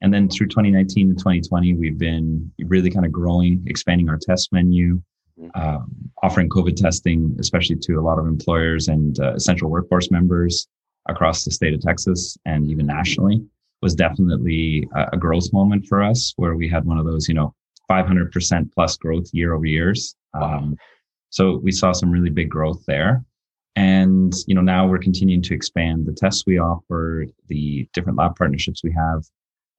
And 0.00 0.14
then 0.14 0.28
through 0.28 0.46
2019 0.48 1.08
and 1.08 1.18
2020, 1.18 1.74
we've 1.74 1.98
been 1.98 2.52
really 2.60 2.90
kind 2.90 3.06
of 3.06 3.10
growing, 3.10 3.64
expanding 3.66 4.08
our 4.08 4.18
test 4.18 4.52
menu, 4.52 5.02
uh, 5.56 5.78
offering 6.22 6.48
COVID 6.48 6.76
testing, 6.76 7.34
especially 7.40 7.76
to 7.76 7.94
a 7.94 8.02
lot 8.02 8.20
of 8.20 8.28
employers 8.28 8.86
and 8.86 9.18
uh, 9.18 9.34
essential 9.34 9.68
workforce 9.68 10.12
members 10.12 10.68
across 11.08 11.44
the 11.44 11.50
state 11.50 11.74
of 11.74 11.80
Texas 11.80 12.36
and 12.44 12.70
even 12.70 12.86
nationally 12.86 13.44
was 13.82 13.94
definitely 13.94 14.88
a, 14.94 15.06
a 15.12 15.16
growth 15.16 15.52
moment 15.52 15.86
for 15.86 16.02
us 16.02 16.32
where 16.36 16.56
we 16.56 16.68
had 16.68 16.84
one 16.84 16.98
of 16.98 17.06
those, 17.06 17.28
you 17.28 17.34
know, 17.34 17.54
500% 17.90 18.72
plus 18.72 18.96
growth 18.96 19.28
year 19.32 19.54
over 19.54 19.64
years. 19.64 20.14
Um, 20.34 20.76
so 21.30 21.56
we 21.58 21.72
saw 21.72 21.92
some 21.92 22.10
really 22.10 22.30
big 22.30 22.50
growth 22.50 22.82
there. 22.86 23.24
And, 23.76 24.34
you 24.46 24.54
know, 24.54 24.60
now 24.60 24.86
we're 24.88 24.98
continuing 24.98 25.42
to 25.42 25.54
expand 25.54 26.06
the 26.06 26.12
tests 26.12 26.44
we 26.46 26.58
offer, 26.58 27.26
the 27.46 27.88
different 27.92 28.18
lab 28.18 28.36
partnerships 28.36 28.82
we 28.82 28.92
have. 28.92 29.24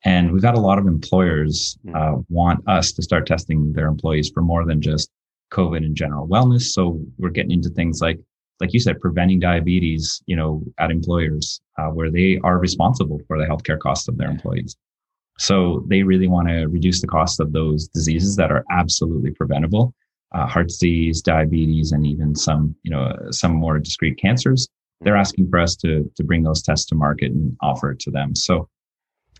And 0.05 0.31
we've 0.31 0.41
got 0.41 0.55
a 0.55 0.61
lot 0.61 0.79
of 0.79 0.87
employers 0.87 1.77
hmm. 1.83 1.95
uh, 1.95 2.13
want 2.29 2.67
us 2.67 2.91
to 2.93 3.01
start 3.01 3.27
testing 3.27 3.73
their 3.73 3.87
employees 3.87 4.31
for 4.33 4.41
more 4.41 4.65
than 4.65 4.81
just 4.81 5.09
COVID 5.51 5.77
and 5.77 5.95
general 5.95 6.27
wellness. 6.27 6.71
So 6.71 7.01
we're 7.17 7.29
getting 7.29 7.51
into 7.51 7.69
things 7.69 8.01
like 8.01 8.19
like 8.59 8.73
you 8.73 8.79
said, 8.79 8.99
preventing 8.99 9.39
diabetes, 9.39 10.21
you 10.25 10.35
know, 10.35 10.61
at 10.79 10.91
employers 10.91 11.61
uh, 11.77 11.87
where 11.87 12.11
they 12.11 12.39
are 12.43 12.57
responsible 12.57 13.19
for 13.27 13.37
the 13.37 13.45
healthcare 13.45 13.79
costs 13.79 14.07
of 14.07 14.17
their 14.17 14.29
employees. 14.29 14.75
So 15.37 15.85
they 15.87 16.03
really 16.03 16.27
want 16.27 16.49
to 16.49 16.65
reduce 16.65 16.99
the 16.99 17.07
cost 17.07 17.39
of 17.39 17.53
those 17.53 17.87
diseases 17.87 18.35
that 18.35 18.51
are 18.51 18.65
absolutely 18.71 19.31
preventable, 19.31 19.93
uh, 20.35 20.45
heart 20.45 20.67
disease, 20.67 21.21
diabetes, 21.21 21.93
and 21.93 22.05
even 22.05 22.35
some, 22.35 22.75
you 22.83 22.91
know, 22.91 23.15
some 23.31 23.53
more 23.53 23.79
discrete 23.79 24.17
cancers. 24.17 24.67
They're 25.01 25.15
asking 25.15 25.49
for 25.49 25.59
us 25.59 25.77
to 25.77 26.11
to 26.17 26.23
bring 26.25 26.43
those 26.43 26.61
tests 26.61 26.85
to 26.87 26.95
market 26.95 27.31
and 27.31 27.55
offer 27.61 27.91
it 27.91 27.99
to 27.99 28.11
them. 28.11 28.35
So 28.35 28.67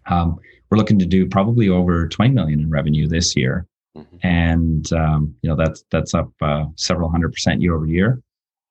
um, 0.09 0.39
we're 0.69 0.77
looking 0.77 0.99
to 0.99 1.05
do 1.05 1.27
probably 1.27 1.67
over 1.67 2.07
20 2.07 2.33
million 2.33 2.61
in 2.61 2.69
revenue 2.69 3.07
this 3.07 3.35
year, 3.35 3.67
mm-hmm. 3.97 4.17
and 4.23 4.91
um, 4.93 5.35
you 5.41 5.49
know 5.49 5.57
that's 5.57 5.83
that's 5.91 6.13
up 6.13 6.31
uh, 6.41 6.65
several 6.75 7.09
hundred 7.09 7.33
percent 7.33 7.61
year 7.61 7.75
over 7.75 7.85
year. 7.85 8.21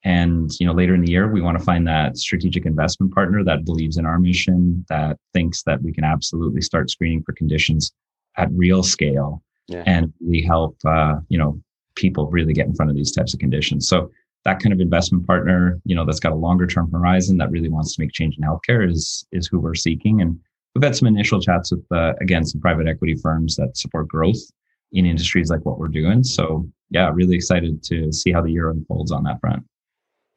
And 0.05 0.51
you 0.61 0.67
know, 0.67 0.73
later 0.73 0.95
in 0.95 1.03
the 1.03 1.11
year, 1.11 1.31
we 1.31 1.41
want 1.41 1.59
to 1.59 1.65
find 1.65 1.87
that 1.89 2.17
strategic 2.17 2.67
investment 2.67 3.13
partner 3.13 3.43
that 3.45 3.65
believes 3.65 3.97
in 3.97 4.07
our 4.07 4.19
mission, 4.19 4.85
that 4.89 5.17
thinks 5.33 5.63
that 5.65 5.83
we 5.83 5.93
can 5.93 6.05
absolutely 6.05 6.61
start 6.61 6.91
screening 6.91 7.23
for 7.25 7.33
conditions 7.33 7.93
at 8.37 8.49
real 8.53 8.83
scale, 8.83 9.43
yeah. 9.67 9.83
and 9.87 10.13
really 10.21 10.43
help 10.43 10.77
uh, 10.87 11.17
you 11.29 11.39
know 11.39 11.61
people 11.97 12.31
really 12.31 12.53
get 12.53 12.67
in 12.67 12.75
front 12.75 12.91
of 12.91 12.97
these 12.97 13.11
types 13.11 13.35
of 13.35 13.41
conditions. 13.41 13.89
So 13.89 14.11
that 14.45 14.61
kind 14.61 14.73
of 14.73 14.81
investment 14.81 15.27
partner, 15.27 15.81
you 15.85 15.97
know, 15.97 16.07
that's 16.07 16.21
got 16.21 16.33
a 16.33 16.37
longer 16.37 16.67
term 16.67 16.91
horizon 16.91 17.37
that 17.39 17.51
really 17.51 17.69
wants 17.69 17.95
to 17.97 18.01
make 18.01 18.13
change 18.13 18.37
in 18.39 18.45
healthcare 18.45 18.89
is 18.89 19.27
is 19.33 19.47
who 19.47 19.59
we're 19.59 19.75
seeking. 19.75 20.21
And 20.21 20.39
we've 20.75 20.85
had 20.85 20.97
some 20.97 21.09
initial 21.09 21.41
chats 21.41 21.73
with 21.73 21.85
uh, 21.91 22.13
again 22.21 22.45
some 22.45 22.61
private 22.61 22.87
equity 22.87 23.17
firms 23.17 23.57
that 23.57 23.77
support 23.77 24.09
growth 24.09 24.41
in 24.93 25.07
industries 25.07 25.51
like 25.51 25.65
what 25.65 25.79
we're 25.79 25.89
doing. 25.89 26.23
So 26.23 26.67
yeah, 26.91 27.11
really 27.13 27.37
excited 27.37 27.83
to 27.85 28.13
see 28.13 28.33
how 28.33 28.43
the 28.43 28.51
year 28.51 28.71
unfolds 28.71 29.13
on 29.13 29.25
that 29.25 29.41
front. 29.41 29.65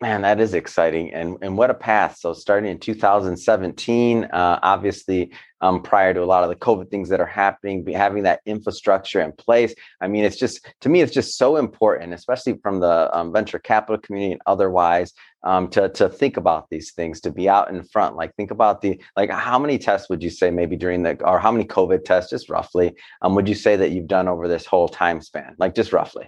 Man, 0.02 0.24
that 0.24 0.40
is 0.40 0.56
exciting, 0.56 1.14
and 1.14 1.38
and 1.44 1.56
what 1.56 1.70
a 1.70 1.76
path! 1.76 2.18
So 2.18 2.34
starting 2.34 2.72
in 2.72 2.80
2017, 2.80 4.24
uh, 4.24 4.60
obviously, 4.64 5.32
um, 5.62 5.84
prior 5.84 6.12
to 6.12 6.24
a 6.24 6.26
lot 6.26 6.44
of 6.44 6.50
the 6.50 6.56
COVID 6.56 6.90
things 6.90 7.08
that 7.10 7.20
are 7.20 7.28
happening, 7.28 7.86
having 7.86 8.24
that 8.24 8.42
infrastructure 8.48 9.22
in 9.22 9.32
place. 9.32 9.76
I 10.02 10.08
mean, 10.08 10.24
it's 10.24 10.38
just 10.38 10.68
to 10.82 10.90
me, 10.90 11.02
it's 11.02 11.14
just 11.14 11.38
so 11.38 11.56
important, 11.58 12.16
especially 12.16 12.58
from 12.64 12.80
the 12.80 13.16
um, 13.16 13.32
venture 13.32 13.60
capital 13.60 14.00
community 14.00 14.32
and 14.32 14.42
otherwise, 14.48 15.14
um, 15.44 15.68
to 15.70 15.90
to 15.90 16.10
think 16.10 16.36
about 16.36 16.72
these 16.72 16.94
things, 16.94 17.22
to 17.22 17.32
be 17.32 17.48
out 17.48 17.70
in 17.70 17.84
front. 17.84 18.16
Like 18.16 18.36
think 18.36 18.50
about 18.50 18.82
the 18.82 19.00
like 19.16 19.30
how 19.30 19.60
many 19.60 19.78
tests 19.78 20.10
would 20.10 20.24
you 20.24 20.32
say 20.32 20.50
maybe 20.50 20.78
during 20.78 21.04
the 21.04 21.24
or 21.24 21.38
how 21.38 21.52
many 21.52 21.66
COVID 21.66 22.06
tests, 22.06 22.32
just 22.32 22.50
roughly, 22.50 22.96
um, 23.22 23.36
would 23.36 23.48
you 23.48 23.54
say 23.54 23.76
that 23.76 23.92
you've 23.92 24.08
done 24.08 24.28
over 24.28 24.48
this 24.48 24.66
whole 24.66 24.90
time 24.90 25.22
span, 25.22 25.54
like 25.60 25.76
just 25.76 25.94
roughly? 25.94 26.28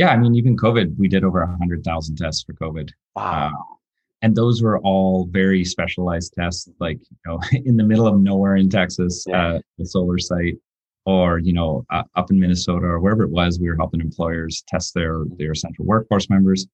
Yeah, 0.00 0.12
I 0.12 0.16
mean, 0.16 0.34
even 0.34 0.56
COVID, 0.56 0.96
we 0.96 1.08
did 1.08 1.24
over 1.24 1.44
100,000 1.44 2.16
tests 2.16 2.42
for 2.42 2.54
COVID. 2.54 2.88
Wow. 3.16 3.48
Uh, 3.48 3.74
and 4.22 4.34
those 4.34 4.62
were 4.62 4.78
all 4.78 5.26
very 5.26 5.62
specialized 5.62 6.32
tests, 6.32 6.70
like, 6.80 6.98
you 7.10 7.18
know, 7.26 7.38
in 7.66 7.76
the 7.76 7.84
middle 7.84 8.06
of 8.06 8.18
nowhere 8.18 8.56
in 8.56 8.70
Texas, 8.70 9.26
yeah. 9.28 9.56
uh, 9.56 9.60
the 9.76 9.84
solar 9.84 10.18
site, 10.18 10.56
or, 11.04 11.38
you 11.38 11.52
know, 11.52 11.84
uh, 11.90 12.04
up 12.14 12.30
in 12.30 12.40
Minnesota 12.40 12.86
or 12.86 12.98
wherever 12.98 13.24
it 13.24 13.30
was, 13.30 13.60
we 13.60 13.68
were 13.68 13.76
helping 13.76 14.00
employers 14.00 14.64
test 14.66 14.94
their, 14.94 15.24
their 15.36 15.52
essential 15.52 15.84
workforce 15.84 16.30
members. 16.30 16.66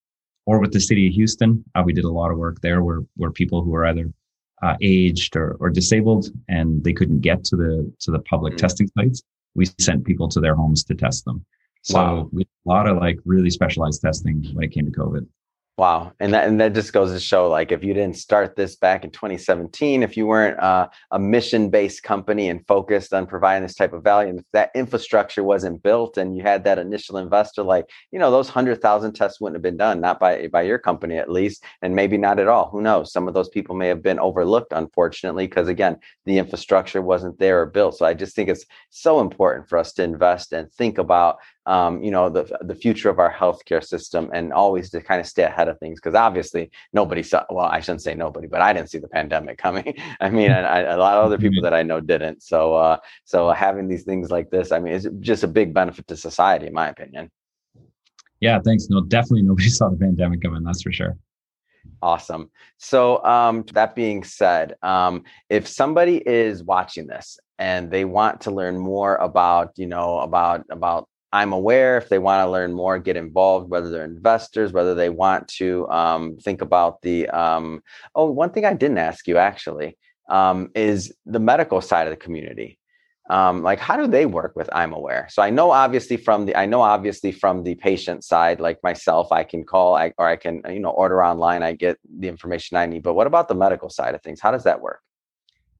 Or 0.45 0.61
with 0.61 0.71
the 0.71 0.79
city 0.79 1.07
of 1.07 1.13
Houston, 1.13 1.65
uh, 1.75 1.83
we 1.85 1.91
did 1.91 2.05
a 2.05 2.09
lot 2.09 2.31
of 2.31 2.37
work 2.37 2.61
there 2.61 2.81
where, 2.81 3.01
where 3.17 3.31
people 3.31 3.61
who 3.61 3.71
were 3.71 3.87
either 3.87 4.09
uh, 4.63 4.77
aged 4.81 5.35
or, 5.35 5.57
or 5.59 5.69
disabled 5.69 6.29
and 6.47 6.81
they 6.81 6.93
couldn't 6.93 7.19
get 7.19 7.43
to 7.43 7.57
the, 7.57 7.93
to 7.99 8.11
the 8.11 8.19
public 8.19 8.53
mm-hmm. 8.53 8.61
testing 8.61 8.89
sites, 8.97 9.21
we 9.53 9.65
sent 9.79 10.05
people 10.05 10.29
to 10.29 10.39
their 10.39 10.55
homes 10.55 10.85
to 10.85 10.95
test 10.95 11.25
them. 11.25 11.45
So 11.87 11.95
wow. 11.95 12.29
we 12.33 12.43
a 12.43 12.69
lot 12.69 12.85
of 12.85 12.97
like 12.97 13.17
really 13.23 13.49
specialized 13.49 14.01
testing 14.01 14.43
when 14.53 14.65
it 14.65 14.73
came 14.73 14.85
to 14.85 14.91
COVID. 14.91 15.25
Wow, 15.77 16.13
and 16.19 16.33
that 16.33 16.47
and 16.47 16.59
that 16.59 16.73
just 16.73 16.91
goes 16.91 17.11
to 17.11 17.19
show, 17.19 17.49
like, 17.49 17.71
if 17.71 17.83
you 17.83 17.93
didn't 17.93 18.17
start 18.17 18.55
this 18.55 18.75
back 18.75 19.03
in 19.03 19.11
2017, 19.11 20.01
if 20.01 20.17
you 20.17 20.25
weren't 20.25 20.59
uh, 20.59 20.87
a 21.11 21.19
mission-based 21.19 22.01
company 22.01 22.49
and 22.49 22.65
focused 22.65 23.13
on 23.13 23.27
providing 23.27 23.61
this 23.61 23.75
type 23.75 23.93
of 23.93 24.03
value, 24.03 24.31
and 24.31 24.39
if 24.39 24.45
that 24.53 24.71
infrastructure 24.73 25.43
wasn't 25.43 25.83
built, 25.83 26.17
and 26.17 26.35
you 26.35 26.41
had 26.41 26.63
that 26.63 26.79
initial 26.79 27.17
investor, 27.17 27.61
like, 27.61 27.85
you 28.11 28.17
know, 28.17 28.31
those 28.31 28.49
hundred 28.49 28.81
thousand 28.81 29.13
tests 29.13 29.39
wouldn't 29.39 29.55
have 29.55 29.61
been 29.61 29.77
done, 29.77 30.01
not 30.01 30.19
by 30.19 30.47
by 30.47 30.63
your 30.63 30.79
company 30.79 31.15
at 31.15 31.31
least, 31.31 31.63
and 31.83 31.95
maybe 31.95 32.17
not 32.17 32.39
at 32.39 32.47
all. 32.47 32.71
Who 32.71 32.81
knows? 32.81 33.13
Some 33.13 33.27
of 33.27 33.35
those 33.35 33.49
people 33.49 33.75
may 33.75 33.87
have 33.87 34.01
been 34.01 34.17
overlooked, 34.17 34.73
unfortunately, 34.73 35.45
because 35.45 35.67
again, 35.67 35.97
the 36.25 36.39
infrastructure 36.39 37.03
wasn't 37.03 37.37
there 37.37 37.61
or 37.61 37.67
built. 37.67 37.95
So 37.97 38.05
I 38.07 38.15
just 38.15 38.35
think 38.35 38.49
it's 38.49 38.65
so 38.89 39.19
important 39.19 39.69
for 39.69 39.77
us 39.77 39.93
to 39.93 40.03
invest 40.03 40.53
and 40.53 40.73
think 40.73 40.97
about 40.97 41.37
um, 41.67 42.01
you 42.01 42.11
know 42.11 42.29
the 42.29 42.57
the 42.61 42.73
future 42.73 43.09
of 43.09 43.19
our 43.19 43.31
healthcare 43.31 43.83
system 43.83 44.29
and 44.33 44.53
always 44.53 44.89
to 44.89 45.01
kind 45.01 45.19
of 45.19 45.27
stay 45.27 45.43
ahead 45.43 45.67
of 45.67 45.77
things 45.79 45.99
because 45.99 46.15
obviously 46.15 46.71
nobody 46.93 47.21
saw 47.21 47.43
well 47.49 47.65
i 47.65 47.79
shouldn't 47.81 48.01
say 48.01 48.15
nobody 48.15 48.47
but 48.47 48.61
i 48.61 48.71
didn't 48.73 48.89
see 48.89 48.97
the 48.97 49.07
pandemic 49.07 49.57
coming. 49.57 49.93
I 50.21 50.29
mean 50.29 50.51
I, 50.51 50.79
a 50.79 50.97
lot 50.97 51.17
of 51.17 51.25
other 51.25 51.37
people 51.37 51.57
mm-hmm. 51.57 51.63
that 51.65 51.73
i 51.73 51.83
know 51.83 51.99
didn't. 51.99 52.41
So 52.41 52.73
uh, 52.73 52.97
so 53.25 53.51
having 53.51 53.87
these 53.87 54.03
things 54.03 54.31
like 54.31 54.49
this 54.49 54.71
i 54.71 54.79
mean 54.79 54.93
it's 54.93 55.07
just 55.19 55.43
a 55.43 55.47
big 55.47 55.73
benefit 55.73 56.07
to 56.07 56.17
society 56.17 56.67
in 56.67 56.73
my 56.73 56.87
opinion. 56.87 57.29
Yeah 58.39 58.59
thanks. 58.63 58.87
No 58.89 59.01
definitely 59.01 59.43
nobody 59.43 59.69
saw 59.77 59.89
the 59.89 59.97
pandemic 59.97 60.41
coming 60.41 60.63
that's 60.63 60.81
for 60.81 60.93
sure. 60.93 61.17
Awesome. 62.01 62.51
So, 62.77 63.23
um, 63.23 63.63
that 63.73 63.95
being 63.95 64.23
said, 64.23 64.75
um, 64.83 65.23
if 65.49 65.67
somebody 65.67 66.17
is 66.17 66.61
watching 66.61 67.07
this 67.07 67.39
and 67.57 67.89
they 67.89 68.03
want 68.05 68.41
to 68.41 68.51
learn 68.51 68.77
more 68.77 69.15
about, 69.15 69.71
you 69.77 69.87
know, 69.87 70.19
about 70.19 70.65
about 70.69 71.07
I'm 71.37 71.53
aware 71.53 71.99
if 71.99 72.09
they 72.09 72.17
want 72.17 72.43
to 72.43 72.49
learn 72.49 72.73
more, 72.73 72.97
get 72.97 73.15
involved, 73.15 73.69
whether 73.69 73.91
they're 73.91 74.03
investors, 74.03 74.73
whether 74.73 74.95
they 74.95 75.09
want 75.09 75.47
to 75.59 75.87
um, 75.89 76.37
think 76.37 76.61
about 76.61 77.03
the. 77.03 77.29
Um, 77.29 77.83
oh, 78.15 78.31
one 78.31 78.49
thing 78.49 78.65
I 78.65 78.73
didn't 78.73 78.97
ask 78.97 79.27
you 79.27 79.37
actually 79.37 79.99
um, 80.29 80.71
is 80.73 81.13
the 81.27 81.39
medical 81.39 81.79
side 81.79 82.07
of 82.07 82.11
the 82.11 82.17
community. 82.17 82.79
Um, 83.29 83.61
like, 83.61 83.77
how 83.77 83.97
do 83.97 84.07
they 84.07 84.25
work 84.25 84.53
with 84.55 84.67
I'm 84.73 84.93
aware? 84.93 85.27
So 85.29 85.43
I 85.43 85.51
know 85.51 85.69
obviously 85.69 86.17
from 86.17 86.47
the 86.47 86.55
I 86.55 86.65
know 86.65 86.81
obviously 86.81 87.31
from 87.31 87.63
the 87.63 87.75
patient 87.75 88.23
side, 88.23 88.59
like 88.59 88.79
myself, 88.81 89.31
I 89.31 89.43
can 89.43 89.63
call 89.63 89.95
I, 89.95 90.13
or 90.17 90.27
I 90.27 90.37
can 90.37 90.63
you 90.67 90.79
know 90.79 90.89
order 90.89 91.23
online. 91.23 91.61
I 91.61 91.73
get 91.73 91.99
the 92.17 92.29
information 92.29 92.77
I 92.77 92.87
need. 92.87 93.03
But 93.03 93.13
what 93.13 93.27
about 93.27 93.47
the 93.47 93.53
medical 93.55 93.91
side 93.91 94.15
of 94.15 94.23
things? 94.23 94.41
How 94.41 94.49
does 94.49 94.63
that 94.63 94.81
work? 94.81 95.01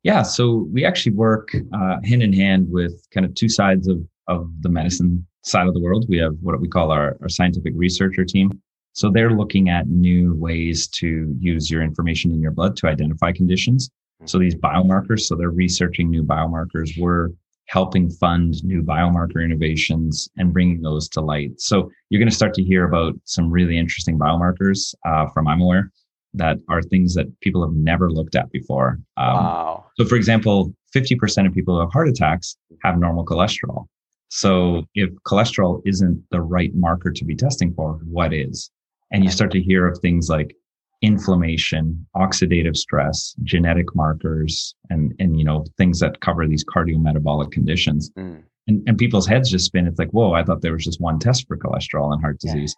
Yeah, 0.03 0.21
so 0.21 0.67
we 0.71 0.85
actually 0.85 1.15
work 1.15 1.55
uh, 1.73 1.95
hand 2.03 2.21
in 2.21 2.31
hand 2.31 2.67
with 2.69 2.93
kind 3.11 3.25
of 3.25 3.33
two 3.33 3.49
sides 3.49 3.87
of 3.87 3.97
of 4.27 4.51
the 4.61 4.69
medicine 4.69 5.25
side 5.47 5.67
of 5.67 5.73
the 5.73 5.79
world. 5.79 6.05
We 6.09 6.17
have 6.17 6.35
what 6.41 6.59
we 6.59 6.67
call 6.67 6.91
our, 6.91 7.17
our 7.21 7.29
scientific 7.29 7.73
researcher 7.75 8.25
team. 8.25 8.61
So 8.93 9.11
they're 9.11 9.31
looking 9.31 9.69
at 9.69 9.87
new 9.87 10.33
ways 10.35 10.87
to 10.99 11.33
use 11.39 11.69
your 11.69 11.83
information 11.83 12.31
in 12.31 12.41
your 12.41 12.51
blood 12.51 12.75
to 12.77 12.87
identify 12.87 13.31
conditions. 13.31 13.89
So 14.25 14.39
these 14.39 14.55
biomarkers, 14.55 15.21
so 15.21 15.35
they're 15.35 15.51
researching 15.51 16.09
new 16.09 16.23
biomarkers. 16.23 16.99
We're 16.99 17.29
helping 17.67 18.09
fund 18.09 18.63
new 18.63 18.81
biomarker 18.81 19.43
innovations 19.43 20.27
and 20.37 20.51
bringing 20.51 20.81
those 20.81 21.07
to 21.09 21.21
light. 21.21 21.59
So 21.61 21.91
you're 22.09 22.19
going 22.19 22.29
to 22.29 22.35
start 22.35 22.53
to 22.55 22.63
hear 22.63 22.85
about 22.85 23.13
some 23.25 23.51
really 23.51 23.77
interesting 23.77 24.17
biomarkers 24.17 24.95
uh, 25.05 25.27
from 25.33 25.47
I'm 25.47 25.61
aware 25.61 25.91
that 26.33 26.57
are 26.69 26.81
things 26.81 27.13
that 27.15 27.27
people 27.41 27.61
have 27.63 27.75
never 27.75 28.09
looked 28.09 28.35
at 28.35 28.51
before. 28.51 28.99
Um, 29.17 29.33
wow. 29.35 29.85
So, 29.99 30.05
for 30.05 30.15
example, 30.15 30.73
50% 30.95 31.45
of 31.45 31.53
people 31.53 31.75
who 31.75 31.81
have 31.81 31.91
heart 31.91 32.07
attacks 32.07 32.57
have 32.83 32.97
normal 32.97 33.25
cholesterol. 33.25 33.85
So 34.29 34.83
if 34.93 35.09
cholesterol 35.25 35.81
isn't 35.85 36.23
the 36.31 36.41
right 36.41 36.73
marker 36.75 37.11
to 37.11 37.25
be 37.25 37.35
testing 37.35 37.73
for, 37.73 37.99
what 38.03 38.33
is? 38.33 38.69
And 39.11 39.23
you 39.23 39.29
start 39.29 39.51
to 39.51 39.61
hear 39.61 39.87
of 39.87 39.97
things 39.99 40.27
like 40.29 40.55
inflammation, 41.01 42.05
oxidative 42.15 42.75
stress, 42.75 43.35
genetic 43.43 43.95
markers, 43.95 44.75
and 44.89 45.13
and 45.19 45.37
you 45.39 45.45
know 45.45 45.65
things 45.77 45.99
that 45.99 46.19
cover 46.19 46.47
these 46.47 46.65
cardiometabolic 46.65 47.51
conditions. 47.51 48.11
Mm. 48.17 48.43
And, 48.69 48.83
and 48.85 48.97
people's 48.97 49.25
heads 49.25 49.49
just 49.49 49.65
spin. 49.65 49.87
It's 49.87 49.97
like, 49.97 50.09
whoa, 50.09 50.33
I 50.33 50.43
thought 50.43 50.61
there 50.61 50.73
was 50.73 50.83
just 50.83 50.99
one 50.99 51.19
test 51.19 51.47
for 51.47 51.55
cholesterol 51.57 52.11
and 52.11 52.21
heart 52.21 52.39
disease. 52.39 52.75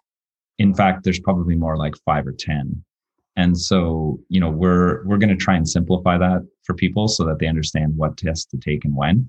Yeah. 0.56 0.66
In 0.66 0.74
fact, 0.74 1.02
there's 1.02 1.18
probably 1.18 1.56
more 1.56 1.76
like 1.76 1.96
five 2.04 2.28
or 2.28 2.32
ten. 2.32 2.84
And 3.36 3.58
so, 3.58 4.20
you 4.28 4.38
know, 4.38 4.50
we're 4.50 5.04
we're 5.04 5.18
going 5.18 5.30
to 5.30 5.36
try 5.36 5.56
and 5.56 5.68
simplify 5.68 6.16
that 6.18 6.46
for 6.62 6.74
people 6.74 7.08
so 7.08 7.24
that 7.24 7.40
they 7.40 7.48
understand 7.48 7.96
what 7.96 8.16
tests 8.16 8.44
to 8.46 8.58
take 8.58 8.84
and 8.84 8.94
when. 8.94 9.28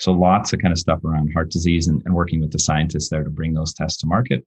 So 0.00 0.12
lots 0.12 0.52
of 0.52 0.60
kind 0.60 0.72
of 0.72 0.78
stuff 0.78 1.04
around 1.04 1.32
heart 1.32 1.50
disease 1.50 1.88
and, 1.88 2.02
and 2.04 2.14
working 2.14 2.40
with 2.40 2.52
the 2.52 2.58
scientists 2.58 3.08
there 3.08 3.22
to 3.22 3.30
bring 3.30 3.54
those 3.54 3.74
tests 3.74 4.00
to 4.00 4.06
market. 4.06 4.44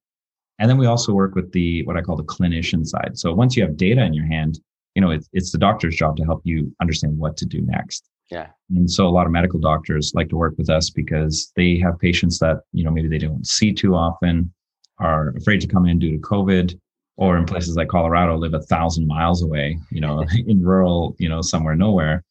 And 0.59 0.69
then 0.69 0.77
we 0.77 0.85
also 0.85 1.13
work 1.13 1.35
with 1.35 1.51
the 1.51 1.83
what 1.85 1.97
I 1.97 2.01
call 2.01 2.15
the 2.15 2.23
clinician 2.23 2.85
side. 2.85 3.17
So 3.17 3.33
once 3.33 3.55
you 3.55 3.63
have 3.63 3.77
data 3.77 4.03
in 4.03 4.13
your 4.13 4.25
hand, 4.25 4.59
you 4.95 5.01
know, 5.01 5.11
it's 5.11 5.27
it's 5.33 5.51
the 5.51 5.57
doctor's 5.57 5.95
job 5.95 6.17
to 6.17 6.23
help 6.23 6.41
you 6.43 6.75
understand 6.79 7.17
what 7.17 7.37
to 7.37 7.45
do 7.45 7.61
next. 7.61 8.09
Yeah. 8.29 8.47
And 8.69 8.89
so 8.89 9.07
a 9.07 9.09
lot 9.09 9.25
of 9.25 9.31
medical 9.31 9.59
doctors 9.59 10.13
like 10.15 10.29
to 10.29 10.35
work 10.35 10.55
with 10.57 10.69
us 10.69 10.89
because 10.89 11.51
they 11.55 11.77
have 11.79 11.99
patients 11.99 12.39
that, 12.39 12.61
you 12.71 12.83
know, 12.83 12.91
maybe 12.91 13.07
they 13.07 13.17
don't 13.17 13.45
see 13.45 13.73
too 13.73 13.95
often, 13.95 14.51
are 14.99 15.33
afraid 15.37 15.61
to 15.61 15.67
come 15.67 15.85
in 15.85 15.99
due 15.99 16.11
to 16.11 16.17
COVID, 16.17 16.79
or 17.17 17.37
in 17.37 17.45
places 17.45 17.75
like 17.75 17.89
Colorado 17.89 18.37
live 18.37 18.53
a 18.53 18.61
thousand 18.61 19.07
miles 19.07 19.43
away, 19.43 19.77
you 19.91 20.01
know, 20.01 20.25
in 20.47 20.63
rural, 20.63 21.15
you 21.19 21.29
know, 21.29 21.41
somewhere 21.41 21.75
nowhere, 21.75 22.23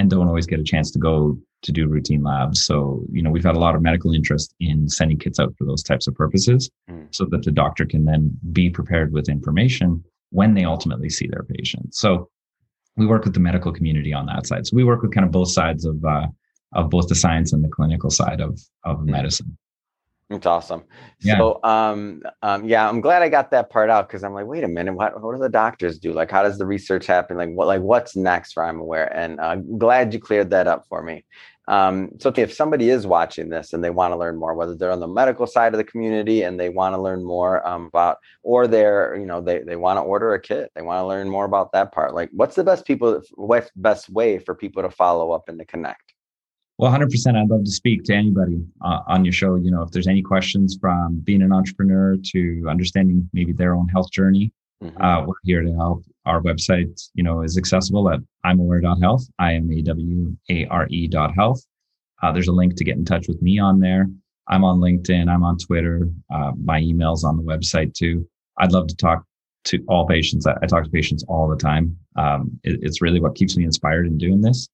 and 0.00 0.08
don't 0.08 0.28
always 0.28 0.46
get 0.46 0.58
a 0.58 0.64
chance 0.64 0.90
to 0.90 0.98
go 0.98 1.38
to 1.62 1.72
do 1.72 1.86
routine 1.86 2.22
labs. 2.22 2.64
So, 2.64 3.04
you 3.12 3.22
know, 3.22 3.30
we've 3.30 3.44
had 3.44 3.54
a 3.54 3.58
lot 3.58 3.74
of 3.74 3.82
medical 3.82 4.14
interest 4.14 4.54
in 4.60 4.88
sending 4.88 5.18
kits 5.18 5.38
out 5.38 5.54
for 5.58 5.66
those 5.66 5.82
types 5.82 6.06
of 6.06 6.14
purposes 6.14 6.70
mm. 6.90 7.06
so 7.10 7.26
that 7.26 7.44
the 7.44 7.50
doctor 7.50 7.84
can 7.84 8.06
then 8.06 8.30
be 8.50 8.70
prepared 8.70 9.12
with 9.12 9.28
information 9.28 10.02
when 10.30 10.54
they 10.54 10.64
ultimately 10.64 11.10
see 11.10 11.26
their 11.26 11.42
patient. 11.42 11.94
So 11.94 12.30
we 12.96 13.06
work 13.06 13.24
with 13.24 13.34
the 13.34 13.40
medical 13.40 13.72
community 13.72 14.14
on 14.14 14.24
that 14.26 14.46
side. 14.46 14.66
So 14.66 14.74
we 14.74 14.84
work 14.84 15.02
with 15.02 15.12
kind 15.12 15.26
of 15.26 15.32
both 15.32 15.50
sides 15.50 15.84
of, 15.84 16.02
uh, 16.02 16.28
of 16.72 16.88
both 16.88 17.08
the 17.08 17.14
science 17.14 17.52
and 17.52 17.62
the 17.62 17.68
clinical 17.68 18.10
side 18.10 18.40
of, 18.40 18.58
of 18.84 19.00
mm. 19.00 19.06
medicine. 19.06 19.58
It's 20.30 20.46
awesome. 20.46 20.84
Yeah. 21.22 21.38
So, 21.38 21.60
um, 21.64 22.22
um, 22.42 22.64
yeah, 22.64 22.88
I'm 22.88 23.00
glad 23.00 23.20
I 23.20 23.28
got 23.28 23.50
that 23.50 23.68
part 23.68 23.90
out 23.90 24.08
because 24.08 24.22
I'm 24.22 24.32
like, 24.32 24.46
wait 24.46 24.62
a 24.62 24.68
minute, 24.68 24.94
what, 24.94 25.20
what 25.20 25.34
do 25.34 25.40
the 25.40 25.48
doctors 25.48 25.98
do? 25.98 26.12
Like, 26.12 26.30
how 26.30 26.44
does 26.44 26.56
the 26.56 26.66
research 26.66 27.04
happen? 27.04 27.36
Like, 27.36 27.50
what, 27.50 27.66
like, 27.66 27.82
what's 27.82 28.14
next 28.14 28.52
for 28.52 28.62
I'm 28.62 28.78
aware? 28.78 29.12
And 29.14 29.40
uh, 29.40 29.56
glad 29.56 30.14
you 30.14 30.20
cleared 30.20 30.50
that 30.50 30.68
up 30.68 30.86
for 30.88 31.02
me. 31.02 31.24
Um, 31.66 32.10
so 32.20 32.32
if 32.36 32.52
somebody 32.52 32.90
is 32.90 33.08
watching 33.08 33.48
this 33.48 33.72
and 33.72 33.82
they 33.82 33.90
want 33.90 34.12
to 34.12 34.16
learn 34.16 34.36
more, 34.36 34.54
whether 34.54 34.76
they're 34.76 34.92
on 34.92 35.00
the 35.00 35.08
medical 35.08 35.48
side 35.48 35.74
of 35.74 35.78
the 35.78 35.84
community 35.84 36.42
and 36.42 36.58
they 36.58 36.68
want 36.68 36.94
to 36.94 37.00
learn 37.00 37.24
more 37.24 37.66
um, 37.66 37.86
about, 37.86 38.18
or 38.44 38.68
they're, 38.68 39.16
you 39.16 39.26
know, 39.26 39.40
they, 39.40 39.60
they 39.60 39.76
want 39.76 39.96
to 39.96 40.02
order 40.02 40.32
a 40.34 40.40
kit, 40.40 40.70
they 40.76 40.82
want 40.82 41.02
to 41.02 41.06
learn 41.06 41.28
more 41.28 41.44
about 41.44 41.72
that 41.72 41.92
part. 41.92 42.14
Like 42.14 42.30
what's 42.32 42.54
the 42.54 42.64
best 42.64 42.86
people, 42.86 43.20
best 43.76 44.08
way 44.10 44.38
for 44.38 44.54
people 44.54 44.82
to 44.82 44.90
follow 44.90 45.32
up 45.32 45.48
and 45.48 45.58
to 45.58 45.64
connect? 45.64 46.14
Well, 46.80 46.90
100%. 46.90 47.36
I'd 47.36 47.48
love 47.48 47.64
to 47.64 47.70
speak 47.70 48.04
to 48.04 48.14
anybody 48.14 48.64
uh, 48.82 49.00
on 49.06 49.24
your 49.24 49.32
show. 49.32 49.56
You 49.56 49.70
know, 49.70 49.82
if 49.82 49.90
there's 49.90 50.06
any 50.06 50.22
questions 50.22 50.78
from 50.80 51.20
being 51.20 51.42
an 51.42 51.52
entrepreneur 51.52 52.16
to 52.32 52.66
understanding 52.68 53.28
maybe 53.32 53.52
their 53.52 53.74
own 53.74 53.88
health 53.88 54.10
journey, 54.10 54.52
Mm-hmm. 54.82 55.02
Uh, 55.02 55.26
we're 55.26 55.34
here 55.44 55.62
to 55.62 55.74
help. 55.74 56.04
Our 56.24 56.40
website, 56.40 57.00
you 57.14 57.22
know, 57.22 57.42
is 57.42 57.58
accessible 57.58 58.10
at 58.10 58.20
imaware.health, 58.46 59.26
I-M-A-W-A-R-E 59.38 61.08
dot 61.08 61.34
health. 61.34 61.62
Uh, 62.22 62.32
there's 62.32 62.48
a 62.48 62.52
link 62.52 62.76
to 62.76 62.84
get 62.84 62.96
in 62.96 63.04
touch 63.04 63.28
with 63.28 63.40
me 63.42 63.58
on 63.58 63.80
there. 63.80 64.06
I'm 64.48 64.64
on 64.64 64.80
LinkedIn. 64.80 65.28
I'm 65.28 65.44
on 65.44 65.58
Twitter. 65.58 66.08
Uh, 66.32 66.52
my 66.62 66.80
email's 66.80 67.24
on 67.24 67.36
the 67.36 67.42
website 67.42 67.94
too. 67.94 68.26
I'd 68.58 68.72
love 68.72 68.86
to 68.88 68.96
talk 68.96 69.24
to 69.64 69.84
all 69.88 70.06
patients. 70.06 70.46
I, 70.46 70.54
I 70.62 70.66
talk 70.66 70.84
to 70.84 70.90
patients 70.90 71.24
all 71.28 71.48
the 71.48 71.56
time. 71.56 71.96
Um, 72.16 72.58
it, 72.64 72.80
it's 72.82 73.02
really 73.02 73.20
what 73.20 73.34
keeps 73.34 73.56
me 73.56 73.64
inspired 73.64 74.06
in 74.06 74.18
doing 74.18 74.40
this. 74.40 74.68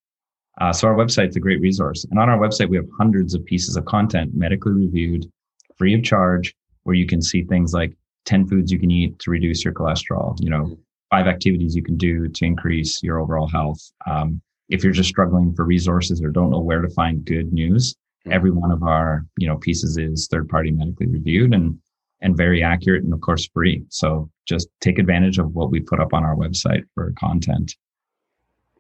Uh, 0.61 0.73
so 0.73 0.89
our 0.89 0.95
website's 0.95 1.37
a 1.37 1.41
great 1.41 1.61
resource. 1.61 2.05
And 2.11 2.19
on 2.19 2.29
our 2.29 2.39
website, 2.39 2.69
we 2.69 2.77
have 2.77 2.87
hundreds 2.97 3.35
of 3.35 3.45
pieces 3.45 3.77
of 3.77 3.85
content 3.85 4.35
medically 4.35 4.73
reviewed, 4.73 5.31
free 5.77 5.95
of 5.95 6.03
charge, 6.03 6.55
where 6.85 6.95
you 6.95 7.07
can 7.07 7.21
see 7.21 7.43
things 7.43 7.75
like 7.75 7.95
10 8.25 8.47
foods 8.47 8.73
you 8.73 8.79
can 8.79 8.91
eat 8.91 9.19
to 9.19 9.31
reduce 9.31 9.65
your 9.65 9.75
cholesterol, 9.75 10.37
you 10.41 10.51
know, 10.51 10.65
mm-hmm. 10.65 10.75
five 11.11 11.27
activities 11.27 11.75
you 11.75 11.83
can 11.83 11.97
do 11.97 12.29
to 12.29 12.45
increase 12.45 13.03
your 13.03 13.21
overall 13.21 13.49
health. 13.49 13.81
Um, 14.07 14.41
if 14.69 14.83
you're 14.83 14.93
just 14.93 15.09
struggling 15.09 15.55
for 15.55 15.65
resources 15.65 16.23
or 16.23 16.31
don't 16.31 16.51
know 16.51 16.61
where 16.61 16.81
to 16.81 16.89
find 16.91 17.25
good 17.25 17.53
news, 17.53 17.93
mm-hmm. 17.93 18.33
every 18.33 18.51
one 18.51 18.71
of 18.71 18.83
our, 18.83 19.25
you 19.37 19.47
know, 19.47 19.57
pieces 19.57 19.99
is 19.99 20.27
third 20.27 20.49
party 20.49 20.71
medically 20.71 21.07
reviewed 21.07 21.55
and, 21.55 21.79
and 22.21 22.37
very 22.37 22.63
accurate 22.63 23.05
and 23.05 23.13
of 23.13 23.21
course 23.21 23.49
free. 23.53 23.85
So 23.89 24.31
just 24.47 24.69
take 24.81 24.99
advantage 24.99 25.39
of 25.39 25.55
what 25.55 25.71
we 25.71 25.81
put 25.81 26.01
up 26.01 26.15
on 26.15 26.25
our 26.25 26.35
website 26.35 26.85
for 26.95 27.13
content. 27.19 27.75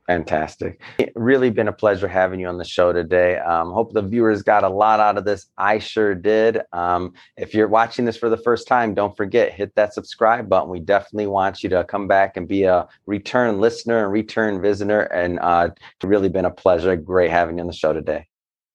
Fantastic. 0.07 0.81
It 0.99 1.13
really 1.17 1.51
been 1.51 1.67
a 1.67 1.73
pleasure 1.73 2.07
having 2.07 2.39
you 2.39 2.47
on 2.47 2.59
the 2.59 2.65
show 2.65 2.93
today. 2.93 3.39
Um, 3.39 3.73
hope 3.73 3.93
the 3.93 4.03
viewers 4.03 4.43
got 4.43 4.63
a 4.63 4.69
lot 4.69 5.01
out 5.01 5.19
of 5.19 5.25
this. 5.25 5.47
I 5.59 5.79
sure 5.79 6.15
did. 6.15 6.61
Um, 6.73 7.13
if 7.37 7.55
you're 7.55 7.67
watching 7.67 8.05
this 8.05 8.17
for 8.17 8.29
the 8.29 8.37
first 8.37 8.69
time, 8.69 8.95
don't 8.95 9.17
forget, 9.17 9.53
hit 9.53 9.75
that 9.75 9.95
subscribe 9.95 10.49
button. 10.49 10.71
We 10.71 10.79
definitely 10.79 11.27
want 11.27 11.65
you 11.65 11.69
to 11.71 11.83
come 11.83 12.07
back 12.07 12.37
and 12.37 12.47
be 12.47 12.65
a 12.65 12.87
return 13.07 13.61
listener 13.61 14.05
and 14.05 14.13
return 14.13 14.63
visitor. 14.63 15.03
And 15.03 15.41
uh, 15.41 15.71
it's 15.75 16.05
really 16.05 16.29
been 16.29 16.45
a 16.45 16.53
pleasure. 16.53 16.95
Great 16.95 17.33
having 17.33 17.57
you 17.59 17.63
on 17.63 17.67
the 17.67 17.73
show 17.73 17.93
today. 17.93 18.29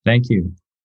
Thank 0.04 0.30
you. 0.30 0.54